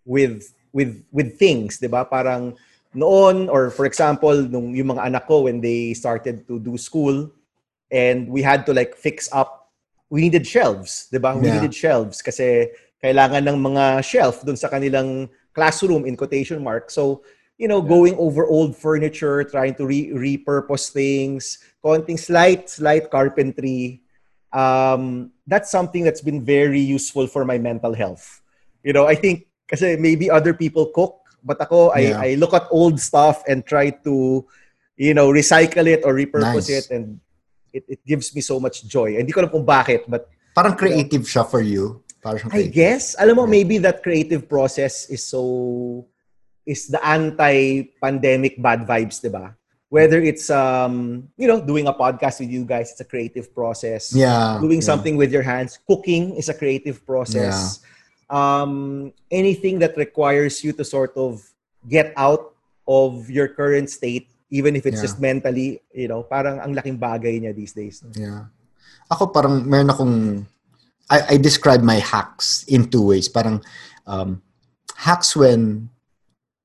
with 0.01 0.49
with 0.73 1.05
with 1.13 1.37
things, 1.37 1.77
'di 1.77 1.85
ba? 1.93 2.09
Parang 2.09 2.57
noon 2.97 3.45
or 3.53 3.69
for 3.69 3.85
example, 3.85 4.33
nung 4.49 4.73
yung 4.73 4.97
mga 4.97 5.05
anak 5.13 5.29
ko 5.29 5.45
when 5.45 5.61
they 5.61 5.93
started 5.93 6.41
to 6.49 6.57
do 6.57 6.73
school 6.81 7.29
and 7.91 8.27
we 8.27 8.41
had 8.41 8.65
to 8.65 8.73
like 8.73 8.95
fix 8.95 9.29
up 9.31 9.71
we 10.09 10.21
needed 10.21 10.47
shelves, 10.47 11.11
'di 11.11 11.19
ba? 11.19 11.35
We 11.35 11.51
Yeah. 11.51 11.59
needed 11.59 11.75
shelves 11.75 12.23
kasi 12.23 12.71
kailangan 13.03 13.43
ng 13.43 13.59
mga 13.59 13.99
shelf 14.03 14.39
dun 14.47 14.55
sa 14.55 14.71
kanilang 14.71 15.27
classroom 15.51 16.07
in 16.07 16.15
quotation 16.15 16.63
mark. 16.63 16.87
So, 16.89 17.27
you 17.59 17.67
know, 17.67 17.83
going 17.83 18.15
over 18.15 18.47
old 18.47 18.71
furniture, 18.79 19.43
trying 19.43 19.75
to 19.75 19.83
re- 19.85 20.15
repurpose 20.15 20.89
things, 20.95 21.59
konting 21.83 22.15
slight 22.15 22.71
slight 22.71 23.11
carpentry 23.11 24.01
um, 24.53 25.31
that's 25.45 25.69
something 25.71 26.03
that's 26.03 26.21
been 26.21 26.43
very 26.43 26.79
useful 26.79 27.27
for 27.27 27.43
my 27.45 27.57
mental 27.57 27.93
health. 27.93 28.41
You 28.83 28.93
know, 28.93 29.05
I 29.07 29.15
think 29.15 29.47
kasi 29.67 29.97
maybe 29.99 30.31
other 30.31 30.53
people 30.53 30.87
cook, 30.95 31.19
but 31.43 31.59
ako, 31.59 31.91
I, 31.91 32.15
Yeah. 32.15 32.19
I 32.19 32.29
look 32.39 32.53
at 32.53 32.67
old 32.71 32.99
stuff 32.99 33.43
and 33.47 33.65
try 33.65 33.91
to, 34.07 34.45
you 34.95 35.13
know, 35.13 35.29
recycle 35.29 35.85
it 35.87 36.01
or 36.07 36.15
repurpose 36.15 36.71
Nice. 36.71 36.87
it 36.87 36.95
and 36.95 37.19
it, 37.77 37.85
it 37.87 38.01
gives 38.01 38.33
me 38.33 38.41
so 38.41 38.57
much 38.57 38.81
joy. 38.89 39.21
Hindi 39.21 39.29
ko 39.29 39.45
alam 39.45 39.53
kung 39.53 39.65
bakit, 39.65 40.09
but 40.09 40.25
Parang 40.57 40.73
creative 40.73 41.21
siya 41.29 41.45
for 41.45 41.61
you. 41.61 42.01
Parang 42.17 42.49
I 42.49 42.65
guess, 42.65 43.13
alam 43.13 43.37
mo, 43.37 43.45
Yeah. 43.45 43.53
maybe 43.61 43.77
that 43.85 44.01
creative 44.01 44.49
process 44.49 45.05
is 45.05 45.21
so, 45.21 46.09
is 46.65 46.89
the 46.89 46.97
anti-pandemic 47.05 48.57
bad 48.57 48.89
vibes, 48.89 49.21
di 49.21 49.29
ba? 49.29 49.53
Whether 49.93 50.19
it's, 50.19 50.49
um, 50.49 51.29
you 51.37 51.45
know, 51.47 51.61
doing 51.61 51.85
a 51.85 51.93
podcast 51.93 52.41
with 52.41 52.49
you 52.49 52.65
guys, 52.65 52.91
it's 52.91 52.99
a 52.99 53.07
creative 53.07 53.53
process. 53.53 54.11
Yeah. 54.11 54.57
doing 54.59 54.81
yeah. 54.81 54.89
something 54.89 55.15
with 55.15 55.31
your 55.31 55.45
hands. 55.45 55.77
Cooking 55.87 56.35
is 56.35 56.49
a 56.49 56.57
creative 56.57 57.05
process. 57.05 57.79
Yeah. 57.79 57.85
Um, 58.27 59.13
anything 59.31 59.79
that 59.79 59.95
requires 59.95 60.59
you 60.65 60.73
to 60.73 60.83
sort 60.83 61.15
of 61.15 61.39
get 61.87 62.11
out 62.17 62.51
of 62.83 63.29
your 63.29 63.47
current 63.47 63.87
state, 63.93 64.27
even 64.49 64.75
if 64.75 64.85
it's 64.87 64.99
Yeah. 64.99 65.07
just 65.07 65.19
mentally, 65.19 65.81
you 65.91 66.07
know, 66.07 66.23
parang 66.23 66.59
ang 66.63 66.71
laking 66.71 66.99
bagay 66.99 67.39
niya 67.43 67.51
these 67.55 67.75
days. 67.75 68.03
Yeah. 68.15 68.47
Ako 69.11 69.31
parang 69.31 69.63
meron 69.67 69.91
akong 69.91 70.15
I, 71.07 71.35
I 71.35 71.37
describe 71.39 71.83
my 71.83 72.03
hacks 72.03 72.67
in 72.67 72.91
two 72.91 73.03
ways. 73.03 73.31
Parang 73.31 73.63
um, 74.03 74.43
hacks 74.95 75.35
when 75.35 75.87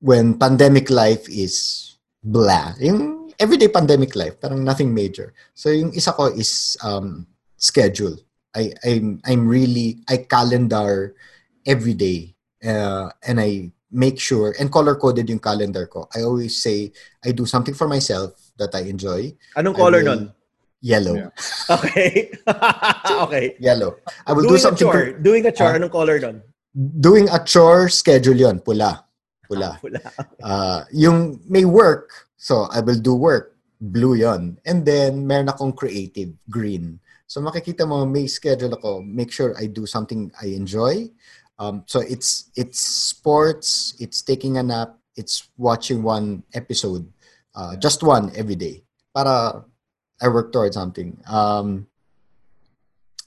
when 0.03 0.35
pandemic 0.35 0.91
life 0.91 1.27
is 1.31 1.95
blah. 2.19 2.75
Yung 2.79 3.31
everyday 3.39 3.71
pandemic 3.71 4.15
life, 4.19 4.35
parang 4.39 4.63
nothing 4.63 4.91
major. 4.91 5.31
So 5.55 5.71
yung 5.71 5.95
isa 5.95 6.11
ko 6.11 6.27
is 6.27 6.75
um, 6.83 7.27
schedule. 7.55 8.19
I 8.51 8.75
I'm 8.83 9.23
I'm 9.23 9.47
really 9.47 10.03
I 10.11 10.27
calendar 10.27 11.15
every 11.65 11.95
day 11.95 12.35
uh, 12.61 13.09
and 13.23 13.39
I 13.39 13.71
make 13.93 14.17
sure 14.19 14.57
and 14.59 14.73
color 14.73 14.97
coded 14.97 15.29
yung 15.29 15.39
calendar 15.39 15.85
ko. 15.87 16.09
I 16.15 16.25
always 16.25 16.57
say 16.57 16.91
I 17.23 17.31
do 17.31 17.45
something 17.45 17.73
for 17.77 17.87
myself 17.87 18.33
that 18.57 18.73
I 18.73 18.89
enjoy. 18.89 19.37
Anong 19.55 19.77
I 19.77 19.79
color 19.79 20.01
will- 20.03 20.09
nun? 20.09 20.33
Yellow. 20.83 21.15
Yeah. 21.15 21.29
Okay. 21.79 22.11
okay. 23.23 23.45
Yellow. 23.55 23.95
I 24.27 24.33
will 24.35 24.43
Doing 24.43 24.59
do 24.59 24.59
a 24.59 24.65
something. 24.67 24.83
chore. 24.83 25.13
Doing 25.15 25.45
a 25.47 25.51
chore. 25.55 25.71
Ah. 25.71 25.79
Anong 25.79 25.93
color 25.95 26.19
nun? 26.19 26.43
doing 26.73 27.29
a 27.29 27.37
chore 27.45 27.89
schedule 27.89 28.35
yon 28.37 28.59
pula. 28.59 29.05
Pula. 29.45 29.77
Wala. 29.83 30.01
Uh, 30.41 30.81
yung 30.91 31.39
may 31.47 31.65
work, 31.65 32.09
so 32.37 32.65
I 32.73 32.81
will 32.81 32.97
do 32.99 33.13
work. 33.13 33.53
Blue 33.79 34.15
yon. 34.15 34.57
And 34.65 34.85
then, 34.85 35.27
meron 35.27 35.49
akong 35.53 35.75
creative, 35.75 36.33
green. 36.49 36.99
So 37.27 37.41
makikita 37.41 37.87
mo, 37.87 38.05
may 38.05 38.27
schedule 38.27 38.73
ako. 38.73 39.01
Make 39.03 39.31
sure 39.31 39.53
I 39.57 39.67
do 39.67 39.85
something 39.85 40.31
I 40.41 40.53
enjoy. 40.57 41.09
Um, 41.59 41.83
so 41.85 42.01
it's 42.01 42.49
it's 42.55 42.79
sports, 42.79 43.95
it's 43.99 44.21
taking 44.21 44.57
a 44.57 44.63
nap, 44.63 44.97
it's 45.15 45.49
watching 45.57 46.03
one 46.03 46.43
episode, 46.53 47.05
uh, 47.55 47.75
just 47.77 48.03
one 48.03 48.31
every 48.35 48.55
day. 48.55 48.83
Para 49.13 49.63
I 50.21 50.27
work 50.29 50.51
towards 50.51 50.75
something. 50.75 51.19
Um, 51.27 51.87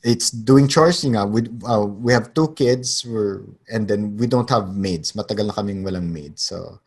it's 0.02 0.30
doing 0.30 0.68
chores 0.68 1.04
nga. 1.04 1.26
We, 1.26 1.42
uh, 1.66 1.84
we 1.84 2.12
have 2.12 2.32
two 2.32 2.54
kids, 2.54 3.04
we're, 3.04 3.42
and 3.68 3.88
then 3.88 4.16
we 4.16 4.26
don't 4.26 4.48
have 4.48 4.74
maids. 4.74 5.12
Matagal 5.12 5.50
na 5.50 5.52
kaming 5.52 5.82
walang 5.82 6.14
maids. 6.14 6.42
So, 6.42 6.80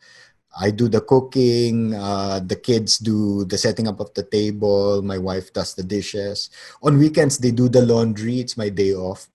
I 0.58 0.70
do 0.70 0.88
the 0.88 1.00
cooking, 1.00 1.94
uh, 1.94 2.40
the 2.42 2.56
kids 2.56 2.98
do 2.98 3.44
the 3.44 3.56
setting 3.56 3.86
up 3.86 4.00
of 4.00 4.12
the 4.14 4.24
table, 4.24 5.00
my 5.02 5.18
wife 5.18 5.52
does 5.52 5.74
the 5.74 5.82
dishes. 5.84 6.50
On 6.82 6.98
weekends, 6.98 7.38
they 7.38 7.50
do 7.52 7.68
the 7.68 7.82
laundry. 7.82 8.40
It's 8.40 8.56
my 8.56 8.68
day 8.68 8.92
off. 8.94 9.30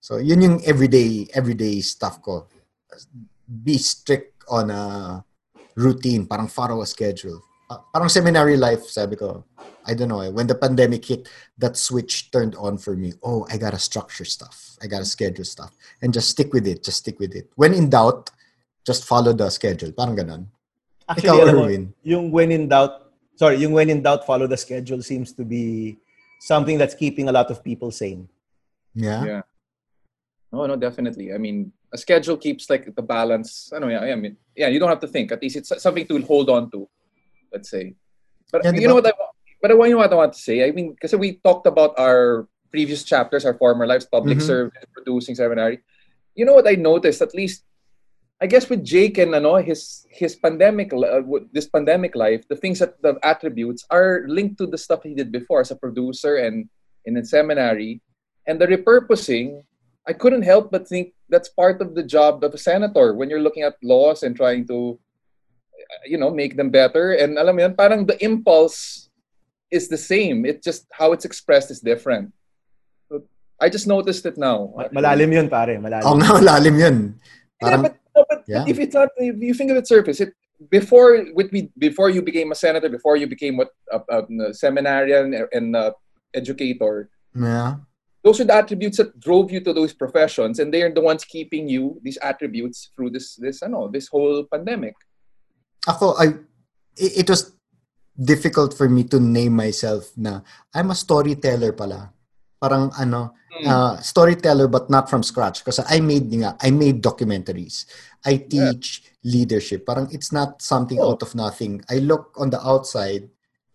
So, 0.00 0.16
yun 0.16 0.40
yung 0.42 0.64
everyday, 0.64 1.28
everyday 1.34 1.80
stuff 1.80 2.22
ko. 2.22 2.46
Be 3.44 3.76
strict 3.76 4.42
on 4.48 4.70
a 4.70 5.24
routine, 5.76 6.26
parang 6.26 6.48
follow 6.48 6.80
a 6.80 6.86
schedule. 6.86 7.42
Pa- 7.68 7.84
Parang 7.92 8.08
seminary 8.08 8.56
life, 8.56 8.88
sabi 8.88 9.16
ko. 9.16 9.44
I 9.84 9.94
don't 9.94 10.08
know. 10.08 10.20
eh, 10.20 10.28
When 10.30 10.46
the 10.46 10.54
pandemic 10.54 11.04
hit, 11.04 11.28
that 11.58 11.76
switch 11.76 12.30
turned 12.30 12.54
on 12.56 12.78
for 12.78 12.96
me. 12.96 13.12
Oh, 13.22 13.46
I 13.50 13.58
gotta 13.58 13.78
structure 13.78 14.24
stuff. 14.24 14.76
I 14.82 14.86
gotta 14.86 15.04
schedule 15.04 15.44
stuff. 15.44 15.76
And 16.00 16.12
just 16.14 16.30
stick 16.30 16.52
with 16.54 16.66
it. 16.66 16.84
Just 16.84 16.98
stick 16.98 17.18
with 17.18 17.34
it. 17.34 17.50
When 17.56 17.74
in 17.74 17.90
doubt, 17.90 18.30
just 18.86 19.04
follow 19.06 19.32
the 19.32 19.48
schedule. 19.50 19.92
Parang 19.92 20.16
ganon. 20.16 20.42
Actually, 21.08 21.28
Ikaw, 21.28 21.42
alam 21.42 21.54
mo, 21.56 21.66
yung 22.02 22.30
when 22.30 22.50
in 22.50 22.68
doubt, 22.68 23.10
sorry, 23.36 23.56
yung 23.58 23.72
when 23.72 23.90
in 23.90 24.02
doubt, 24.02 24.26
follow 24.26 24.46
the 24.46 24.56
schedule 24.56 25.02
seems 25.02 25.32
to 25.32 25.44
be 25.44 25.96
something 26.40 26.78
that's 26.78 26.94
keeping 26.94 27.28
a 27.28 27.32
lot 27.32 27.50
of 27.50 27.62
people 27.62 27.90
sane. 27.90 28.28
Yeah? 28.94 29.24
Yeah. 29.24 29.42
No, 30.52 30.66
no, 30.66 30.76
definitely. 30.76 31.32
I 31.32 31.38
mean, 31.38 31.72
a 31.92 31.98
schedule 31.98 32.36
keeps 32.36 32.68
like 32.68 32.94
the 32.94 33.02
balance. 33.02 33.72
I 33.74 33.78
know, 33.78 33.88
yeah, 33.88 34.00
I 34.00 34.14
mean, 34.14 34.36
yeah, 34.54 34.68
you 34.68 34.78
don't 34.78 34.88
have 34.90 35.00
to 35.00 35.08
think. 35.08 35.32
At 35.32 35.42
least 35.42 35.56
it's 35.56 35.72
something 35.82 36.06
to 36.06 36.20
hold 36.22 36.50
on 36.50 36.70
to. 36.72 36.88
Let's 37.52 37.70
say. 37.70 37.94
But 38.50 38.64
Yeah, 38.64 38.72
you 38.72 38.88
know 38.88 38.94
what 38.94 39.06
I, 39.06 39.12
wa- 39.18 39.32
but 39.60 39.70
I, 39.70 39.74
you 39.86 39.92
know 39.92 39.98
what 40.04 40.12
I 40.12 40.16
want 40.16 40.32
to 40.34 40.38
say. 40.40 40.66
I 40.66 40.72
mean, 40.72 40.92
because 40.92 41.14
we 41.16 41.40
talked 41.40 41.66
about 41.66 41.94
our 41.98 42.48
previous 42.70 43.04
chapters, 43.04 43.44
our 43.44 43.54
former 43.54 43.86
lives, 43.86 44.04
public 44.04 44.38
Mhm. 44.38 44.46
service, 44.46 44.84
producing 44.92 45.34
seminary. 45.34 45.80
You 46.34 46.44
know 46.44 46.54
what 46.54 46.68
I 46.68 46.74
noticed? 46.76 47.20
At 47.22 47.34
least, 47.34 47.64
I 48.42 48.50
guess 48.50 48.66
with 48.66 48.82
Jake 48.82 49.22
and 49.22 49.38
ano, 49.38 49.62
his 49.62 50.02
his 50.10 50.34
pandemic, 50.34 50.90
uh, 50.90 51.22
this 51.54 51.70
pandemic 51.70 52.18
life, 52.18 52.42
the 52.50 52.58
things 52.58 52.82
that 52.82 52.98
the 52.98 53.14
attributes 53.22 53.86
are 53.86 54.26
linked 54.26 54.58
to 54.58 54.66
the 54.66 54.74
stuff 54.76 55.06
he 55.06 55.14
did 55.14 55.30
before 55.30 55.62
as 55.62 55.70
a 55.70 55.78
producer 55.78 56.42
and 56.42 56.66
in 57.06 57.14
a 57.16 57.24
seminary, 57.24 58.02
and 58.50 58.58
the 58.58 58.66
repurposing. 58.66 59.62
I 60.02 60.10
couldn't 60.10 60.42
help 60.42 60.74
but 60.74 60.90
think 60.90 61.14
that's 61.30 61.46
part 61.54 61.78
of 61.78 61.94
the 61.94 62.02
job 62.02 62.42
of 62.42 62.50
a 62.50 62.58
senator 62.58 63.14
when 63.14 63.30
you're 63.30 63.38
looking 63.38 63.62
at 63.62 63.78
laws 63.86 64.26
and 64.26 64.34
trying 64.34 64.66
to, 64.66 64.98
uh, 64.98 66.02
you 66.10 66.18
know, 66.18 66.26
make 66.26 66.58
them 66.58 66.74
better. 66.74 67.14
And 67.14 67.38
alam 67.38 67.54
mo 67.54 67.62
yun, 67.62 67.78
parang 67.78 68.10
the 68.10 68.18
impulse 68.18 69.06
is 69.70 69.86
the 69.86 69.94
same. 69.94 70.42
It's 70.42 70.66
just 70.66 70.90
how 70.90 71.14
it's 71.14 71.22
expressed 71.22 71.70
is 71.70 71.78
different. 71.78 72.34
So 73.06 73.22
I 73.62 73.70
just 73.70 73.86
noticed 73.86 74.26
it 74.26 74.34
now. 74.34 74.74
Malalim 74.90 75.30
yun, 75.30 75.46
pare. 75.46 75.78
Malalim. 75.78 76.02
Oo 76.02 76.18
nga, 76.18 76.42
lalim 76.42 76.82
yun. 76.82 76.96
Yeah, 77.62 77.78
but, 77.86 78.01
no, 78.16 78.24
but, 78.28 78.44
Yeah. 78.46 78.60
but 78.60 78.68
if 78.68 78.78
it's 78.78 78.94
not, 78.94 79.08
if 79.16 79.36
you 79.40 79.54
think 79.54 79.70
of 79.70 79.76
it 79.76 79.88
surface, 79.88 80.20
it 80.20 80.34
before 80.70 81.26
with 81.34 81.50
me 81.52 81.70
before 81.78 82.10
you 82.10 82.22
became 82.22 82.52
a 82.52 82.54
senator, 82.54 82.88
before 82.88 83.16
you 83.16 83.26
became 83.26 83.56
what 83.56 83.70
a, 83.90 83.98
a, 84.08 84.18
a 84.48 84.54
seminarian 84.54 85.34
and 85.52 85.76
uh, 85.76 85.92
educator, 86.34 87.10
yeah. 87.34 87.82
those 88.22 88.40
are 88.40 88.44
the 88.46 88.54
attributes 88.54 88.98
that 88.98 89.18
drove 89.18 89.50
you 89.50 89.60
to 89.60 89.72
those 89.72 89.92
professions, 89.92 90.58
and 90.60 90.72
they 90.72 90.82
are 90.82 90.92
the 90.92 91.02
ones 91.02 91.24
keeping 91.24 91.68
you 91.68 91.98
these 92.02 92.18
attributes 92.22 92.90
through 92.94 93.10
this 93.10 93.34
this 93.36 93.62
I 93.62 93.68
know 93.68 93.88
this 93.88 94.06
whole 94.08 94.44
pandemic. 94.46 94.94
ako, 95.82 96.14
I, 96.14 96.26
it, 96.94 97.26
it 97.26 97.28
was 97.28 97.50
difficult 98.14 98.74
for 98.76 98.88
me 98.88 99.02
to 99.10 99.18
name 99.18 99.56
myself 99.56 100.14
na 100.16 100.46
I'm 100.70 100.90
a 100.90 100.94
storyteller 100.94 101.72
pala. 101.72 102.14
Parang 102.62 102.94
ano, 102.94 103.34
Hmm. 103.52 103.66
uh, 103.68 103.94
storyteller 104.00 104.64
but 104.64 104.88
not 104.88 105.10
from 105.12 105.20
scratch 105.20 105.60
Because 105.60 105.82
I 105.84 105.98
made 106.00 106.30
nga, 106.32 106.56
I 106.62 106.70
made 106.72 107.02
documentaries. 107.02 107.84
I 108.24 108.38
teach 108.40 109.04
leadership. 109.20 109.84
Parang 109.84 110.08
it's 110.08 110.30
not 110.30 110.62
something 110.62 110.96
Oh. 110.96 111.12
out 111.12 111.20
of 111.26 111.34
nothing. 111.34 111.82
I 111.90 111.98
look 112.00 112.32
on 112.40 112.48
the 112.48 112.62
outside, 112.62 113.28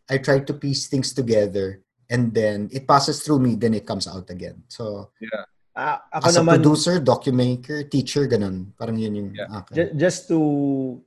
I 0.10 0.18
try 0.18 0.40
to 0.42 0.54
piece 0.56 0.88
things 0.88 1.12
together 1.12 1.84
and 2.10 2.32
then 2.34 2.72
it 2.72 2.88
passes 2.88 3.20
through 3.22 3.44
me 3.44 3.54
then 3.60 3.76
it 3.76 3.84
comes 3.86 4.08
out 4.08 4.32
again. 4.32 4.64
So 4.72 5.12
Ah, 5.78 6.02
ako 6.10 6.26
as 6.26 6.34
a 6.34 6.42
naman, 6.42 6.58
producer, 6.58 6.98
documentator, 6.98 7.86
teacher, 7.86 8.26
ganun. 8.26 8.74
Parang 8.74 8.98
yun 8.98 9.14
yung 9.14 9.30
Yeah. 9.38 9.62
akin. 9.62 9.74
ju- 9.78 9.94
just 9.94 10.26
to 10.26 10.40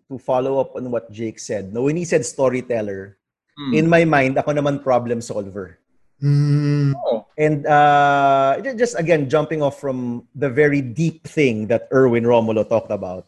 to 0.06 0.14
follow 0.14 0.62
up 0.62 0.78
on 0.78 0.86
what 0.94 1.10
Jake 1.10 1.42
said. 1.42 1.74
No, 1.74 1.90
when 1.90 1.98
he 1.98 2.06
said 2.06 2.22
storyteller, 2.22 3.18
Hmm. 3.58 3.74
in 3.74 3.90
my 3.90 4.06
mind, 4.06 4.38
ako 4.38 4.54
naman 4.54 4.78
problem 4.78 5.18
solver. 5.18 5.79
Mm, 6.22 6.92
Oh, 7.00 7.26
And 7.40 7.64
uh, 7.66 8.60
just 8.76 8.98
again, 8.98 9.28
jumping 9.28 9.62
off 9.64 9.80
from 9.80 10.28
the 10.36 10.48
very 10.52 10.80
deep 10.84 11.24
thing 11.26 11.66
that 11.68 11.88
Erwin 11.92 12.24
Romulo 12.24 12.68
talked 12.68 12.92
about. 12.92 13.26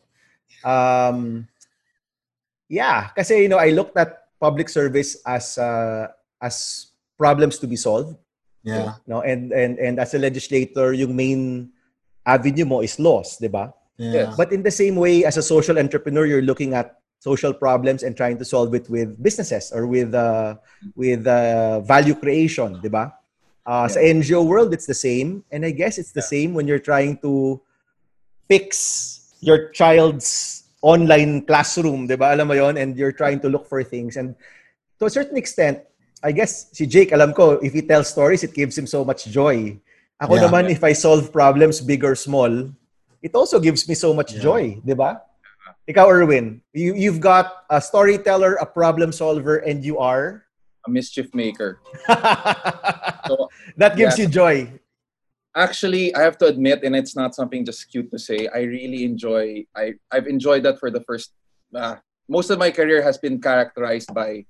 Um, 0.64 1.49
yeah, 2.68 3.08
kasi 3.16 3.42
you 3.42 3.49
know, 3.49 3.58
I 3.58 3.70
looked 3.72 3.96
at 3.96 4.28
public 4.38 4.68
service 4.68 5.16
as 5.26 5.56
uh, 5.58 6.08
as 6.40 6.88
problems 7.18 7.58
to 7.61 7.66
be 7.66 7.76
solved. 7.76 8.16
yeah. 8.62 9.00
You 9.02 9.11
No, 9.11 9.16
and 9.25 9.50
and 9.52 9.78
and 9.80 9.99
as 9.99 10.14
a 10.14 10.20
legislator, 10.22 10.92
yung 10.92 11.16
main 11.16 11.72
avenue 12.22 12.64
mo 12.68 12.78
is 12.80 13.00
laws, 13.02 13.37
di 13.40 13.49
ba? 13.50 13.75
Yeah. 13.99 14.34
But 14.38 14.52
in 14.54 14.62
the 14.62 14.70
same 14.70 14.96
way, 14.96 15.25
as 15.26 15.37
a 15.37 15.42
social 15.42 15.78
entrepreneur, 15.78 16.26
you're 16.26 16.46
looking 16.46 16.75
at 16.75 17.01
social 17.23 17.55
problems 17.55 18.02
and 18.02 18.19
trying 18.19 18.35
to 18.35 18.43
solve 18.45 18.75
it 18.75 18.91
with 18.91 19.14
businesses 19.23 19.71
or 19.71 19.87
with 19.87 20.11
uh, 20.11 20.59
with 20.99 21.23
uh, 21.31 21.79
value 21.87 22.19
creation, 22.19 22.83
di 22.83 22.91
ba? 22.91 23.14
Uh, 23.62 23.87
Sa 23.87 24.02
NGO 24.02 24.43
world, 24.43 24.75
it's 24.75 24.91
the 24.91 24.99
same. 24.99 25.47
And 25.55 25.62
I 25.62 25.71
guess 25.71 26.02
it's 26.02 26.11
the 26.11 26.26
same 26.26 26.50
when 26.50 26.67
you're 26.67 26.83
trying 26.83 27.23
to 27.23 27.62
fix 28.50 29.31
your 29.38 29.71
child's 29.71 30.67
online 30.83 31.47
classroom, 31.47 32.11
di 32.11 32.19
ba? 32.19 32.35
Alam 32.35 32.50
mo 32.50 32.59
yon 32.59 32.75
And 32.75 32.99
you're 32.99 33.14
trying 33.14 33.38
to 33.47 33.49
look 33.49 33.71
for 33.71 33.87
things. 33.87 34.19
And 34.19 34.35
to 34.99 35.07
a 35.07 35.12
certain 35.14 35.38
extent, 35.38 35.79
I 36.26 36.35
guess 36.35 36.75
si 36.75 36.91
Jake, 36.91 37.14
alam 37.14 37.31
ko, 37.38 37.62
if 37.62 37.71
he 37.71 37.87
tells 37.87 38.11
stories, 38.11 38.43
it 38.43 38.50
gives 38.50 38.75
him 38.75 38.91
so 38.91 39.07
much 39.07 39.31
joy. 39.31 39.79
Ako 40.19 40.43
Yeah. 40.43 40.50
naman, 40.50 40.75
if 40.75 40.83
I 40.83 40.91
solve 40.91 41.31
problems, 41.31 41.79
big 41.79 42.02
or 42.02 42.19
small, 42.19 42.50
it 43.23 43.31
also 43.38 43.62
gives 43.62 43.87
me 43.87 43.95
so 43.95 44.11
much 44.11 44.35
Yeah. 44.35 44.43
joy, 44.43 44.62
di 44.83 44.95
ba? 44.99 45.23
Ikaw, 45.90 46.06
Erwin, 46.10 46.62
you, 46.72 46.94
you've 46.94 47.18
got 47.20 47.64
a 47.68 47.80
storyteller, 47.80 48.54
a 48.54 48.66
problem 48.66 49.10
solver, 49.12 49.58
and 49.58 49.84
you 49.84 49.98
are? 49.98 50.44
a 50.84 50.90
mischief 50.90 51.30
maker. 51.32 51.78
So 53.30 53.46
that 53.78 53.94
gives 53.94 54.18
Yeah. 54.18 54.24
you 54.26 54.28
joy. 54.30 54.56
actually, 55.54 56.10
I 56.14 56.22
have 56.26 56.34
to 56.42 56.46
admit, 56.50 56.82
and 56.82 56.96
it's 56.98 57.14
not 57.14 57.34
something 57.38 57.62
just 57.64 57.86
cute 57.86 58.10
to 58.10 58.18
say. 58.18 58.48
I 58.50 58.66
really 58.66 59.04
enjoy. 59.06 59.62
I 59.76 59.94
I've 60.10 60.26
enjoyed 60.26 60.66
that 60.66 60.82
for 60.82 60.90
the 60.90 60.98
first. 61.06 61.30
Uh, 61.70 62.02
most 62.26 62.50
of 62.50 62.58
my 62.58 62.74
career 62.74 62.98
has 62.98 63.14
been 63.14 63.38
characterized 63.38 64.10
by, 64.10 64.42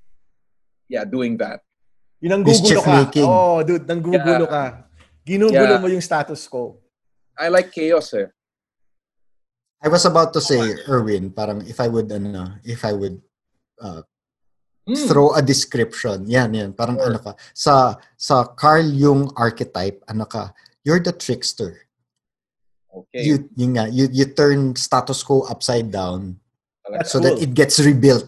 yeah, 0.89 1.05
doing 1.05 1.37
that. 1.37 1.61
Yung 2.25 2.41
nanggugulo 2.41 2.65
Mischief 2.65 2.81
ka. 2.81 2.93
making. 3.05 3.29
Oh, 3.29 3.61
dude, 3.61 3.85
nanggugulo 3.85 4.47
Yeah. 4.49 4.57
ka. 4.57 4.65
Ginugulo 5.29 5.77
Yeah. 5.77 5.83
mo 5.85 5.87
yung 5.93 6.01
status 6.01 6.49
quo. 6.49 6.81
I 7.37 7.53
like 7.53 7.69
chaos. 7.77 8.09
Eh. 8.17 8.33
I 9.83 9.89
was 9.91 10.07
about 10.07 10.33
to 10.35 10.41
say, 10.41 10.63
Erwin, 10.87 11.31
parang 11.35 11.67
if 11.67 11.83
I 11.83 11.89
would, 11.91 12.11
ano, 12.11 12.55
if 12.63 12.85
I 12.85 12.93
would 12.95 13.19
uh, 13.83 14.03
Hmm. 14.83 14.99
throw 15.07 15.31
a 15.31 15.43
description, 15.43 16.27
yan, 16.27 16.55
yan, 16.59 16.75
parang 16.75 16.99
Sure. 16.99 17.07
ano 17.15 17.19
ka, 17.23 17.33
sa, 17.55 18.03
sa 18.19 18.43
Carl 18.59 18.91
Jung 18.91 19.31
archetype, 19.39 20.03
ano 20.11 20.27
ka, 20.27 20.51
you're 20.83 20.99
the 20.99 21.15
trickster. 21.15 21.87
Okay. 22.91 23.23
You, 23.23 23.47
yun 23.55 23.79
nga, 23.79 23.87
you, 23.87 24.11
you 24.11 24.27
turn 24.27 24.75
status 24.75 25.23
quo 25.23 25.47
upside 25.47 25.95
down 25.95 26.43
That's 26.91 27.15
so 27.15 27.23
cool. 27.23 27.31
that 27.31 27.39
it 27.39 27.55
gets 27.55 27.79
rebuilt 27.79 28.27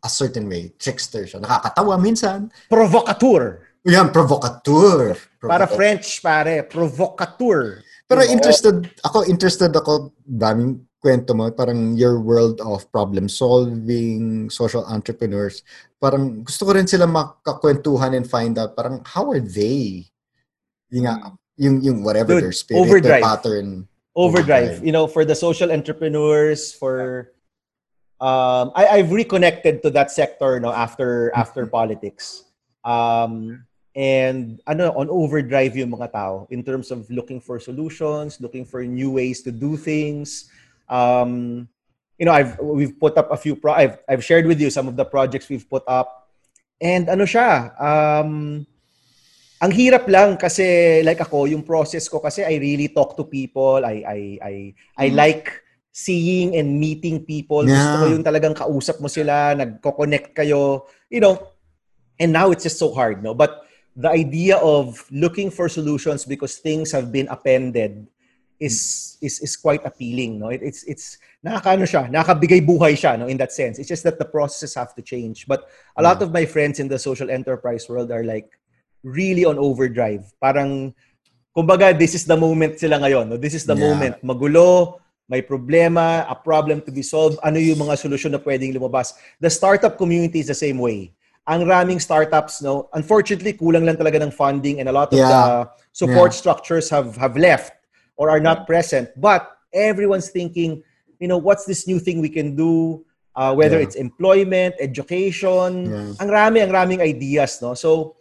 a 0.00 0.08
certain 0.08 0.48
way. 0.48 0.72
Trickster 0.80 1.28
siya. 1.28 1.44
Nakakatawa 1.44 2.00
minsan. 2.00 2.48
Provocateur. 2.72 3.68
Yan, 3.84 4.08
provocateur. 4.08 5.20
Para 5.36 5.68
Provocateur. 5.68 5.76
French, 5.76 6.08
pare. 6.24 6.64
Provocateur. 6.64 7.84
Pero 8.08 8.20
interested 8.24 8.88
ako, 9.04 9.28
interested 9.28 9.70
ako, 9.76 10.16
daming 10.24 10.80
kwento 11.00 11.32
mo, 11.32 11.50
parang 11.50 11.96
your 11.96 12.20
world 12.20 12.60
of 12.60 12.84
problem 12.92 13.28
solving, 13.28 14.52
social 14.52 14.84
entrepreneurs. 14.84 15.64
Parang 15.96 16.44
gusto 16.44 16.68
ko 16.68 16.76
rin 16.76 16.86
sila 16.86 17.08
makakwentuhan 17.08 18.14
and 18.14 18.28
find 18.28 18.60
out 18.60 18.76
parang 18.76 19.00
how 19.08 19.24
are 19.32 19.40
they? 19.40 20.04
Yung, 20.92 21.08
nga, 21.08 21.32
yung, 21.56 21.80
yung 21.80 21.98
whatever 22.04 22.36
Dude, 22.36 22.44
their 22.44 22.56
spirit, 22.56 22.80
overdrive. 22.80 23.04
their 23.04 23.24
pattern. 23.24 23.88
Overdrive. 24.14 24.76
Overdrive. 24.76 24.86
You 24.86 24.92
know, 24.92 25.06
for 25.06 25.24
the 25.24 25.34
social 25.34 25.72
entrepreneurs, 25.72 26.72
for 26.72 27.32
um, 28.20 28.70
I, 28.76 29.00
I've 29.00 29.12
reconnected 29.12 29.82
to 29.82 29.90
that 29.90 30.10
sector 30.10 30.60
no 30.60 30.70
after 30.70 31.32
after 31.34 31.66
politics. 31.66 32.44
Um, 32.84 33.64
and 33.96 34.60
ano 34.70 34.92
on 34.94 35.10
overdrive 35.10 35.74
yung 35.76 35.90
mga 35.90 36.12
tao 36.12 36.46
in 36.50 36.62
terms 36.62 36.90
of 36.90 37.08
looking 37.10 37.40
for 37.40 37.58
solutions, 37.58 38.40
looking 38.40 38.64
for 38.64 38.84
new 38.84 39.10
ways 39.10 39.42
to 39.42 39.50
do 39.50 39.76
things. 39.76 40.50
Um, 40.90 41.68
you 42.18 42.26
know, 42.26 42.34
I've 42.34 42.58
we've 42.58 42.98
put 42.98 43.16
up 43.16 43.30
a 43.30 43.38
few 43.38 43.54
pro 43.54 43.72
I've 43.72 44.02
I've 44.10 44.26
shared 44.26 44.44
with 44.44 44.60
you 44.60 44.68
some 44.68 44.90
of 44.90 44.98
the 44.98 45.06
projects 45.06 45.48
we've 45.48 45.64
put 45.64 45.86
up. 45.86 46.28
And 46.82 47.08
ano 47.08 47.24
siya, 47.24 47.70
um, 47.78 48.66
ang 49.60 49.72
hirap 49.72 50.08
lang 50.08 50.36
kasi 50.40 51.00
like 51.04 51.20
ako, 51.20 51.44
yung 51.46 51.62
process 51.62 52.08
ko 52.08 52.18
kasi 52.18 52.42
I 52.42 52.56
really 52.58 52.88
talk 52.90 53.14
to 53.16 53.24
people. 53.24 53.84
I 53.86 54.02
I 54.02 54.20
I 54.40 54.54
I 54.98 55.06
Mm. 55.12 55.16
like 55.16 55.46
seeing 55.92 56.56
and 56.56 56.80
meeting 56.80 57.22
people. 57.24 57.62
Gusto 57.66 58.00
ko 58.00 58.04
Yeah. 58.08 58.14
yung 58.16 58.24
talagang 58.24 58.56
kausap 58.56 58.98
mo 59.02 59.08
sila, 59.10 59.52
nagko-connect 59.58 60.32
kayo, 60.32 60.86
you 61.12 61.20
know. 61.20 61.36
And 62.20 62.32
now 62.32 62.52
it's 62.52 62.64
just 62.64 62.80
so 62.80 62.92
hard, 62.92 63.20
no? 63.24 63.32
But 63.36 63.64
the 63.96 64.08
idea 64.08 64.56
of 64.56 65.04
looking 65.10 65.50
for 65.52 65.68
solutions 65.68 66.24
because 66.24 66.56
things 66.62 66.92
have 66.92 67.12
been 67.12 67.28
appended 67.28 68.06
is 68.60 69.16
is 69.24 69.40
is 69.40 69.56
quite 69.56 69.80
appealing, 69.88 70.38
no? 70.38 70.52
It, 70.52 70.60
it's 70.62 70.84
it's 70.84 71.16
nakakaano 71.40 71.88
siya, 71.88 72.12
nakakabigay 72.12 72.60
buhay 72.60 72.92
siya, 72.92 73.16
no, 73.18 73.26
in 73.26 73.40
that 73.40 73.50
sense. 73.56 73.80
It's 73.80 73.88
just 73.88 74.04
that 74.04 74.20
the 74.20 74.28
processes 74.28 74.76
have 74.76 74.92
to 74.94 75.02
change. 75.02 75.48
But 75.48 75.64
a 75.96 76.02
lot 76.04 76.20
of 76.20 76.30
my 76.30 76.44
friends 76.44 76.78
in 76.78 76.86
the 76.86 77.00
social 77.00 77.32
enterprise 77.32 77.88
world 77.88 78.12
are 78.12 78.22
like 78.22 78.52
really 79.02 79.48
on 79.48 79.56
overdrive. 79.56 80.28
Parang 80.36 80.92
kumbaga 81.56 81.96
this 81.96 82.12
is 82.14 82.28
the 82.28 82.36
moment 82.36 82.76
sila 82.78 83.00
ngayon, 83.00 83.32
no? 83.32 83.40
This 83.40 83.56
is 83.56 83.64
the 83.64 83.74
Yeah. 83.74 83.88
moment. 83.88 84.14
Magulo, 84.20 85.00
may 85.24 85.40
problema, 85.40 86.28
a 86.28 86.36
problem 86.36 86.84
to 86.84 86.92
be 86.92 87.00
solved, 87.00 87.40
ano 87.40 87.56
yung 87.56 87.80
mga 87.80 87.96
solusyon 87.96 88.36
na 88.36 88.42
pwedeng 88.44 88.76
lumabas. 88.76 89.16
The 89.40 89.48
startup 89.48 89.96
community 89.96 90.44
is 90.44 90.52
the 90.52 90.58
same 90.58 90.76
way. 90.76 91.16
Ang 91.48 91.64
raming 91.64 91.98
startups, 91.98 92.60
no, 92.60 92.92
unfortunately, 92.92 93.56
kulang 93.56 93.88
lang 93.88 93.96
talaga 93.96 94.20
ng 94.20 94.30
funding 94.30 94.84
and 94.84 94.86
a 94.86 94.94
lot 94.94 95.08
of 95.08 95.18
Yeah. 95.18 95.32
the 95.32 95.42
support 95.96 96.36
Yeah. 96.36 96.40
structures 96.44 96.92
have 96.92 97.16
have 97.16 97.40
left 97.40 97.79
or 98.20 98.28
are 98.28 98.38
not 98.38 98.68
present. 98.68 99.08
But 99.16 99.48
everyone's 99.72 100.28
thinking, 100.28 100.84
you 101.16 101.24
know, 101.26 101.40
what's 101.40 101.64
this 101.64 101.88
new 101.88 101.96
thing 101.96 102.20
we 102.20 102.28
can 102.28 102.52
do? 102.52 103.00
Uh, 103.32 103.56
whether 103.56 103.80
Yeah. 103.80 103.88
it's 103.88 103.96
employment, 103.96 104.76
education, 104.76 105.88
Yeah. 105.88 106.20
ang 106.20 106.28
rami, 106.28 106.60
ang 106.60 106.68
raming 106.68 107.00
ideas, 107.00 107.64
no? 107.64 107.72
So, 107.72 108.20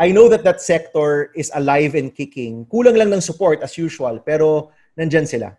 I 0.00 0.08
know 0.08 0.32
that 0.32 0.40
that 0.48 0.64
sector 0.64 1.28
is 1.36 1.52
alive 1.52 1.92
and 1.92 2.16
kicking. 2.16 2.64
Kulang 2.72 2.96
lang 2.96 3.12
ng 3.12 3.20
support 3.20 3.60
as 3.60 3.76
usual, 3.76 4.24
pero 4.24 4.72
nandyan 4.96 5.28
sila. 5.28 5.52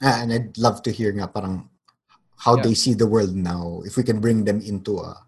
Ah, 0.00 0.24
and 0.24 0.32
I'd 0.32 0.56
love 0.56 0.80
to 0.88 0.90
hear 0.92 1.12
nga 1.12 1.28
parang 1.28 1.68
how 2.40 2.56
Yeah. 2.56 2.64
they 2.64 2.74
see 2.76 2.96
the 2.96 3.08
world 3.08 3.36
now. 3.36 3.84
If 3.84 4.00
we 4.00 4.04
can 4.04 4.24
bring 4.24 4.48
them 4.48 4.64
into 4.64 5.04
a 5.04 5.20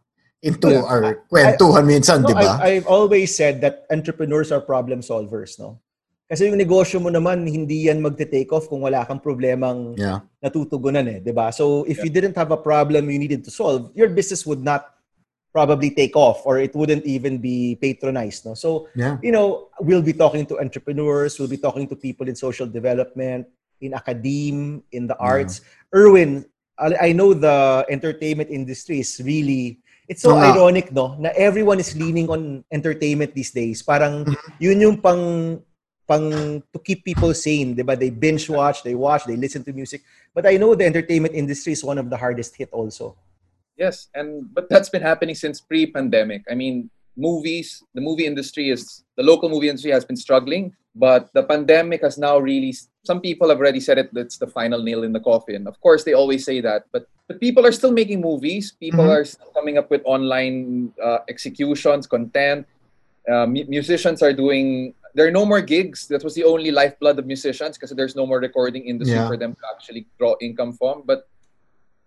into 0.44 0.68
Well, 0.68 0.86
our 0.86 1.24
kwentuhan 1.32 1.84
minsan, 1.88 2.22
No, 2.22 2.28
di 2.30 2.34
ba? 2.36 2.60
I, 2.60 2.78
I've 2.78 2.86
always 2.88 3.34
said 3.34 3.60
that 3.64 3.88
entrepreneurs 3.90 4.52
are 4.52 4.60
problem 4.60 5.00
solvers, 5.00 5.58
no? 5.58 5.80
Kasi 6.26 6.50
yung 6.50 6.58
negosyo 6.58 6.98
mo 6.98 7.06
naman, 7.06 7.46
hindi 7.46 7.86
yan 7.86 8.02
magte-take 8.02 8.50
off 8.50 8.66
kung 8.66 8.82
wala 8.82 9.06
kang 9.06 9.22
problemang 9.22 9.94
Yeah. 9.94 10.26
natutugunan 10.42 11.06
eh, 11.06 11.18
'di 11.22 11.30
ba? 11.32 11.54
So 11.54 11.86
if 11.86 12.02
you 12.02 12.10
didn't 12.10 12.34
have 12.34 12.50
a 12.50 12.58
problem 12.58 13.06
you 13.08 13.18
needed 13.18 13.46
to 13.46 13.52
solve, 13.54 13.94
your 13.94 14.10
business 14.10 14.42
would 14.42 14.60
not 14.60 14.90
probably 15.54 15.88
take 15.88 16.12
off 16.18 16.44
or 16.44 16.58
it 16.60 16.74
wouldn't 16.76 17.06
even 17.08 17.38
be 17.40 17.78
patronized, 17.80 18.44
no? 18.44 18.52
So, 18.52 18.90
Yeah. 18.92 19.16
you 19.24 19.32
know, 19.32 19.72
we'll 19.80 20.04
be 20.04 20.12
talking 20.12 20.44
to 20.52 20.60
entrepreneurs, 20.60 21.38
we'll 21.40 21.48
be 21.48 21.56
talking 21.62 21.88
to 21.88 21.96
people 21.96 22.28
in 22.28 22.36
social 22.36 22.68
development, 22.68 23.48
in 23.80 23.96
academe, 23.96 24.84
in 24.92 25.08
the 25.08 25.16
arts. 25.16 25.62
Erwin, 25.94 26.44
I 26.76 27.08
I 27.08 27.10
know 27.16 27.32
the 27.32 27.86
entertainment 27.88 28.52
industry 28.52 29.00
is 29.00 29.16
really 29.24 29.80
it's 30.10 30.22
so 30.22 30.36
ironic, 30.36 30.92
no? 30.92 31.16
Na 31.16 31.32
everyone 31.34 31.80
is 31.80 31.96
leaning 31.96 32.28
on 32.28 32.62
entertainment 32.68 33.32
these 33.32 33.54
days. 33.54 33.80
Parang 33.80 34.26
Mm-hmm. 34.28 34.60
yun 34.60 34.78
yung 34.84 34.96
pang 35.00 35.24
pang 36.08 36.62
to 36.72 36.78
keep 36.78 37.04
people 37.04 37.34
sane, 37.34 37.74
'di 37.74 37.82
ba? 37.82 37.96
They 37.96 38.10
binge 38.10 38.48
watch, 38.48 38.82
they 38.82 38.94
watch, 38.94 39.26
they 39.26 39.36
listen 39.36 39.62
to 39.66 39.72
music. 39.72 40.02
But 40.34 40.46
I 40.46 40.56
know 40.56 40.74
the 40.74 40.86
entertainment 40.86 41.34
industry 41.34 41.72
is 41.74 41.82
one 41.84 41.98
of 41.98 42.10
the 42.10 42.16
hardest 42.16 42.56
hit 42.56 42.70
also. 42.72 43.16
Yes, 43.76 44.08
and 44.14 44.48
but 44.54 44.70
that's 44.70 44.88
been 44.88 45.02
happening 45.04 45.34
since 45.34 45.60
pre-pandemic. 45.60 46.42
I 46.48 46.54
mean, 46.54 46.88
movies, 47.16 47.82
the 47.92 48.00
movie 48.00 48.24
industry 48.24 48.70
is 48.70 49.04
the 49.16 49.22
local 49.22 49.48
movie 49.48 49.68
industry 49.68 49.92
has 49.92 50.04
been 50.04 50.16
struggling, 50.16 50.72
but 50.94 51.28
the 51.34 51.42
pandemic 51.44 52.00
has 52.00 52.16
now 52.16 52.38
really 52.38 52.72
some 53.04 53.20
people 53.20 53.48
have 53.48 53.58
already 53.58 53.80
said 53.80 53.98
it 53.98 54.08
it's 54.16 54.38
the 54.38 54.46
final 54.48 54.82
nail 54.82 55.04
in 55.04 55.12
the 55.12 55.20
coffin. 55.20 55.66
Of 55.66 55.76
course, 55.80 56.04
they 56.04 56.14
always 56.14 56.44
say 56.44 56.60
that, 56.64 56.88
but 56.92 57.04
but 57.28 57.40
people 57.40 57.66
are 57.66 57.72
still 57.72 57.92
making 57.92 58.20
movies. 58.22 58.72
People 58.80 59.04
Mhm. 59.04 59.12
are 59.12 59.24
still 59.26 59.52
coming 59.52 59.76
up 59.76 59.90
with 59.90 60.00
online 60.06 60.92
uh, 61.02 61.20
executions, 61.28 62.06
content. 62.06 62.64
Uh, 63.28 63.44
musicians 63.46 64.22
are 64.22 64.32
doing. 64.32 64.94
There 65.16 65.26
are 65.26 65.32
no 65.32 65.48
more 65.48 65.64
gigs. 65.64 66.06
That 66.12 66.20
was 66.22 66.36
the 66.36 66.44
only 66.44 66.68
lifeblood 66.70 67.18
of 67.18 67.24
musicians 67.24 67.80
because 67.80 67.88
there's 67.96 68.14
no 68.14 68.28
more 68.28 68.36
recording 68.38 68.84
industry 68.84 69.16
Yeah. 69.16 69.24
for 69.32 69.40
them 69.40 69.56
to 69.56 69.64
actually 69.72 70.04
draw 70.20 70.36
income 70.44 70.76
from. 70.76 71.08
But 71.08 71.24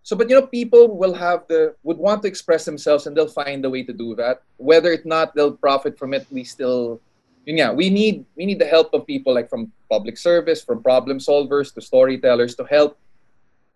so, 0.05 0.13
but 0.15 0.29
you 0.29 0.37
know, 0.37 0.45
people 0.45 0.85
will 0.93 1.17
have 1.17 1.49
the 1.49 1.73
would 1.81 1.97
want 1.97 2.21
to 2.21 2.29
express 2.29 2.69
themselves, 2.69 3.09
and 3.09 3.17
they'll 3.17 3.35
find 3.43 3.65
a 3.65 3.69
way 3.69 3.81
to 3.81 3.93
do 3.93 4.13
that. 4.21 4.45
Whether 4.61 4.93
it 4.93 5.09
not 5.09 5.33
they'll 5.33 5.57
profit 5.57 5.97
from 5.97 6.13
it, 6.13 6.29
we 6.29 6.45
still, 6.45 7.01
yeah, 7.49 7.73
we 7.73 7.89
need 7.89 8.29
we 8.37 8.45
need 8.45 8.61
the 8.61 8.69
help 8.69 8.93
of 8.93 9.09
people 9.09 9.33
like 9.33 9.49
from 9.49 9.73
public 9.89 10.15
service, 10.17 10.61
from 10.61 10.85
problem 10.85 11.17
solvers 11.17 11.73
to 11.73 11.81
storytellers 11.81 12.53
to 12.61 12.63
help, 12.69 12.93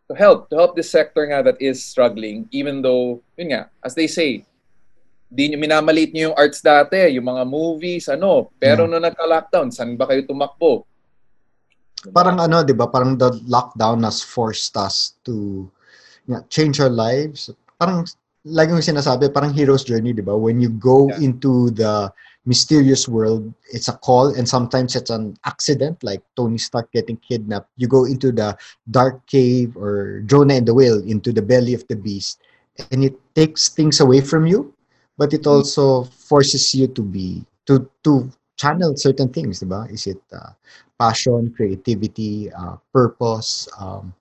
to 0.09 0.13
help 0.13 0.49
to 0.53 0.55
help 0.61 0.77
this 0.77 0.93
sector 0.93 1.25
nga 1.25 1.41
that 1.41 1.57
is 1.57 1.81
struggling. 1.83 2.45
Even 2.53 2.85
though, 2.85 3.21
yeah, 3.33 3.65
as 3.81 3.97
they 3.97 4.05
say, 4.05 4.45
di 5.33 5.49
nyo 5.49 5.57
minamalit 5.57 6.13
nyo 6.13 6.29
yung 6.29 6.37
arts 6.37 6.61
dati, 6.61 7.17
yung 7.17 7.25
mga 7.25 7.43
movies, 7.49 8.05
ano. 8.05 8.53
Pero 8.61 8.85
Yeah. 8.85 8.89
nung 8.93 9.01
nagka-lockdown, 9.03 9.73
saan 9.73 9.97
ba 9.97 10.05
kayo 10.05 10.21
tumakbo? 10.29 10.85
Diba? 12.05 12.13
Parang 12.13 12.37
ano, 12.37 12.61
'di 12.61 12.75
ba? 12.77 12.85
Parang 12.85 13.17
the 13.17 13.33
lockdown 13.49 14.05
has 14.05 14.21
forced 14.21 14.77
us 14.77 15.17
to 15.25 15.65
yeah, 16.29 16.43
change 16.53 16.77
our 16.77 16.91
lives. 16.91 17.49
Parang 17.79 18.05
lagi 18.43 18.75
yung 18.75 18.83
sinasabi, 18.83 19.31
parang 19.31 19.55
hero's 19.55 19.87
journey, 19.87 20.13
'di 20.13 20.21
ba? 20.21 20.35
When 20.37 20.59
you 20.61 20.69
go 20.69 21.09
Yeah. 21.09 21.31
into 21.31 21.71
the 21.73 22.11
mysterious 22.43 23.07
world, 23.07 23.47
it's 23.71 23.87
a 23.87 23.95
call 24.03 24.35
and 24.35 24.43
sometimes 24.43 24.99
it's 24.99 25.09
an 25.09 25.39
accident 25.47 26.03
like 26.03 26.19
Tony 26.35 26.59
Stark 26.59 26.91
getting 26.91 27.15
kidnapped. 27.23 27.71
You 27.79 27.87
go 27.87 28.03
into 28.03 28.35
the 28.35 28.59
dark 28.91 29.23
cave 29.31 29.79
or 29.79 30.19
Jonah 30.27 30.59
and 30.59 30.67
the 30.67 30.75
whale 30.75 30.99
into 31.07 31.31
the 31.31 31.41
belly 31.41 31.71
of 31.71 31.87
the 31.87 31.95
beast 31.95 32.43
and 32.91 32.99
it 33.07 33.15
takes 33.31 33.71
things 33.71 34.03
away 34.03 34.19
from 34.19 34.43
you, 34.43 34.75
but 35.17 35.33
it 35.33 35.45
also 35.47 36.03
forces 36.05 36.73
you 36.73 36.87
to 36.87 37.01
be 37.01 37.43
to 37.65 37.85
to 38.03 38.29
channel 38.57 38.93
certain 38.95 39.29
things, 39.29 39.59
'di 39.59 39.67
ba? 39.69 39.85
Is 39.89 40.05
it 40.07 40.21
uh, 40.33 40.53
passion, 40.99 41.51
creativity, 41.55 42.51
uh, 42.53 42.77
purpose, 42.93 43.67
um, 43.79 44.13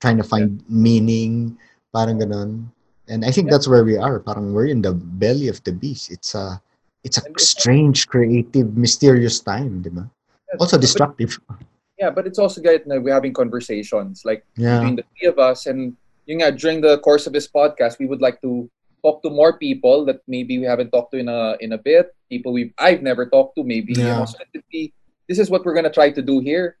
trying 0.00 0.16
to 0.16 0.26
find 0.26 0.60
meaning, 0.68 1.56
parang 1.94 2.18
ganun. 2.20 2.68
And 3.06 3.22
I 3.22 3.30
think 3.30 3.46
Yeah. 3.46 3.56
that's 3.56 3.68
where 3.70 3.84
we 3.86 3.94
are. 3.96 4.18
Parang 4.18 4.50
we're 4.52 4.66
in 4.66 4.82
the 4.82 4.92
belly 4.92 5.46
of 5.48 5.62
the 5.62 5.72
beast. 5.72 6.10
It's 6.10 6.34
a 6.34 6.58
it's 7.06 7.22
a 7.22 7.24
strange, 7.38 8.10
creative, 8.10 8.74
mysterious 8.74 9.38
time, 9.38 9.78
di 9.86 9.94
ba? 9.94 10.10
Yes, 10.50 10.58
Also 10.58 10.76
but- 10.76 10.82
destructive. 10.82 11.38
Yeah, 11.96 12.12
but 12.12 12.28
it's 12.28 12.36
also 12.36 12.60
good 12.60 12.84
na 12.84 13.00
we're 13.00 13.16
having 13.16 13.32
conversations 13.32 14.20
like 14.28 14.44
Yeah. 14.60 14.84
between 14.84 15.00
the 15.00 15.04
three 15.16 15.32
of 15.32 15.40
us 15.40 15.64
and 15.64 15.96
you 16.28 16.36
know 16.36 16.52
during 16.52 16.84
the 16.84 17.00
course 17.00 17.24
of 17.24 17.32
this 17.32 17.48
podcast, 17.48 17.96
we 17.96 18.04
would 18.04 18.20
like 18.20 18.36
to 18.44 18.68
talk 19.06 19.22
to 19.22 19.30
more 19.30 19.54
people 19.54 20.02
that 20.10 20.18
maybe 20.26 20.58
we 20.58 20.66
haven't 20.66 20.90
talked 20.90 21.14
to 21.14 21.22
in 21.22 21.30
a 21.30 21.54
in 21.62 21.70
a 21.70 21.78
bit. 21.78 22.10
People 22.26 22.50
we 22.50 22.74
I've 22.74 23.06
never 23.06 23.30
talked 23.30 23.54
to, 23.54 23.62
maybe. 23.62 23.94
You 23.94 24.02
Yeah. 24.10 24.18
know, 24.18 24.26
so 24.26 24.42
be, 24.74 24.90
this 25.30 25.38
is 25.38 25.46
what 25.46 25.62
we're 25.62 25.78
gonna 25.78 25.94
try 25.94 26.10
to 26.10 26.18
do 26.18 26.42
here. 26.42 26.74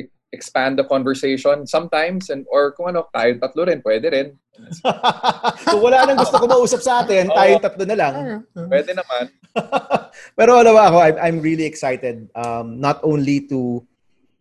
E- 0.00 0.08
expand 0.32 0.80
the 0.80 0.88
conversation 0.88 1.68
sometimes 1.68 2.32
and 2.32 2.48
or 2.48 2.72
kung 2.72 2.96
ano, 2.96 3.04
tayo 3.12 3.36
tatlo 3.36 3.68
rin, 3.68 3.84
pwede 3.84 4.08
rin. 4.08 4.28
Kung 5.68 5.84
wala 5.84 6.08
nang 6.08 6.16
gusto 6.16 6.40
ko 6.40 6.48
mausap 6.48 6.80
sa 6.80 7.04
atin, 7.04 7.28
Oo. 7.28 7.36
tayong 7.36 7.60
tatlo 7.60 7.84
na 7.84 7.96
lang. 8.00 8.12
Pwede 8.56 8.96
naman. 8.96 9.28
Pero 10.38 10.56
alam 10.56 10.72
mo 10.72 10.80
ako, 10.80 10.96
I'm, 11.04 11.16
I'm 11.20 11.38
really 11.44 11.68
excited 11.68 12.32
um, 12.32 12.80
not 12.80 13.04
only 13.04 13.44
to 13.52 13.84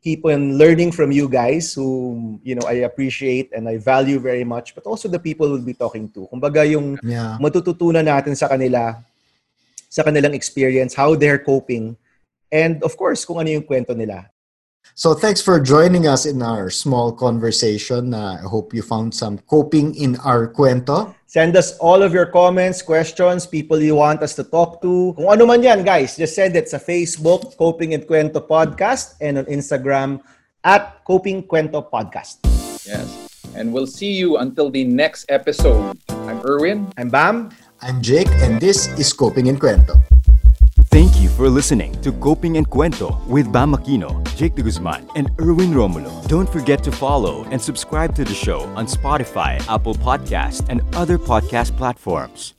keep 0.05 0.21
on 0.21 0.61
learning 0.61 0.93
from 0.93 1.09
you 1.09 1.25
guys 1.25 1.73
who 1.73 2.37
you 2.45 2.53
know 2.53 2.61
I 2.69 2.85
appreciate 2.85 3.49
and 3.57 3.65
I 3.65 3.81
value 3.81 4.21
very 4.21 4.45
much, 4.45 4.77
but 4.77 4.85
also 4.85 5.09
the 5.09 5.17
people 5.17 5.49
we'll 5.49 5.65
be 5.65 5.73
talking 5.73 6.13
to. 6.13 6.29
Kumbaga 6.29 6.61
yung 6.61 7.01
Yeah. 7.01 7.41
matututunan 7.41 8.05
natin 8.05 8.37
sa 8.37 8.45
kanila, 8.45 9.01
sa 9.89 10.05
kanilang 10.05 10.37
experience, 10.37 10.93
how 10.93 11.17
they're 11.17 11.41
coping, 11.41 11.97
and 12.53 12.85
of 12.85 12.93
course, 12.93 13.25
kung 13.25 13.41
ano 13.41 13.49
yung 13.49 13.65
kwento 13.65 13.97
nila. 13.97 14.29
So 14.93 15.17
thanks 15.17 15.41
for 15.41 15.57
joining 15.57 16.05
us 16.05 16.29
in 16.29 16.45
our 16.45 16.69
small 16.69 17.09
conversation. 17.09 18.13
Uh, 18.13 18.37
I 18.39 18.45
hope 18.45 18.71
you 18.77 18.85
found 18.85 19.17
some 19.17 19.41
coping 19.49 19.97
in 19.97 20.21
our 20.21 20.45
cuento. 20.45 21.17
Send 21.35 21.59
us 21.59 21.75
all 21.83 21.99
of 21.99 22.15
your 22.15 22.31
comments, 22.31 22.79
questions, 22.79 23.43
people 23.43 23.83
you 23.83 23.99
want 23.99 24.23
us 24.23 24.39
to 24.39 24.43
talk 24.47 24.79
to. 24.79 25.11
Kung 25.19 25.27
ano 25.27 25.43
man 25.43 25.59
yan, 25.59 25.83
guys, 25.83 26.15
just 26.15 26.31
send 26.31 26.55
it 26.55 26.71
sa 26.71 26.79
Facebook, 26.79 27.59
Coping 27.59 27.91
and 27.91 28.07
Kwento 28.07 28.39
Podcast, 28.39 29.19
and 29.19 29.43
on 29.43 29.45
Instagram, 29.51 30.23
at 30.63 31.03
Coping 31.03 31.43
Kwento 31.43 31.83
Podcast. 31.91 32.39
Yes. 32.87 33.03
And 33.51 33.75
we'll 33.75 33.83
see 33.83 34.15
you 34.15 34.39
until 34.39 34.71
the 34.71 34.87
next 34.87 35.27
episode. 35.27 35.99
I'm 36.23 36.39
Erwin. 36.47 36.87
I'm 36.95 37.11
Bam. 37.11 37.51
I'm 37.83 37.99
Jake, 37.99 38.31
and 38.39 38.55
this 38.63 38.87
is 38.95 39.11
Coping 39.11 39.51
in 39.51 39.59
Cuento. 39.59 39.99
Thank 40.95 41.19
you 41.19 41.27
for 41.27 41.49
listening 41.49 41.91
to 42.03 42.13
Coping 42.13 42.55
and 42.55 42.69
Cuento 42.69 43.21
with 43.27 43.51
Bam 43.51 43.73
Aquino, 43.73 44.23
Jake 44.37 44.55
de 44.55 44.63
Guzman, 44.63 45.05
and 45.17 45.29
Erwin 45.41 45.73
Romulo. 45.73 46.25
Don't 46.29 46.49
forget 46.49 46.81
to 46.85 46.91
follow 46.93 47.43
and 47.51 47.61
subscribe 47.61 48.15
to 48.15 48.23
the 48.23 48.33
show 48.33 48.61
on 48.77 48.87
Spotify, 48.87 49.59
Apple 49.67 49.95
Podcast, 49.95 50.69
and 50.69 50.79
other 50.95 51.17
podcast 51.17 51.75
platforms. 51.75 52.53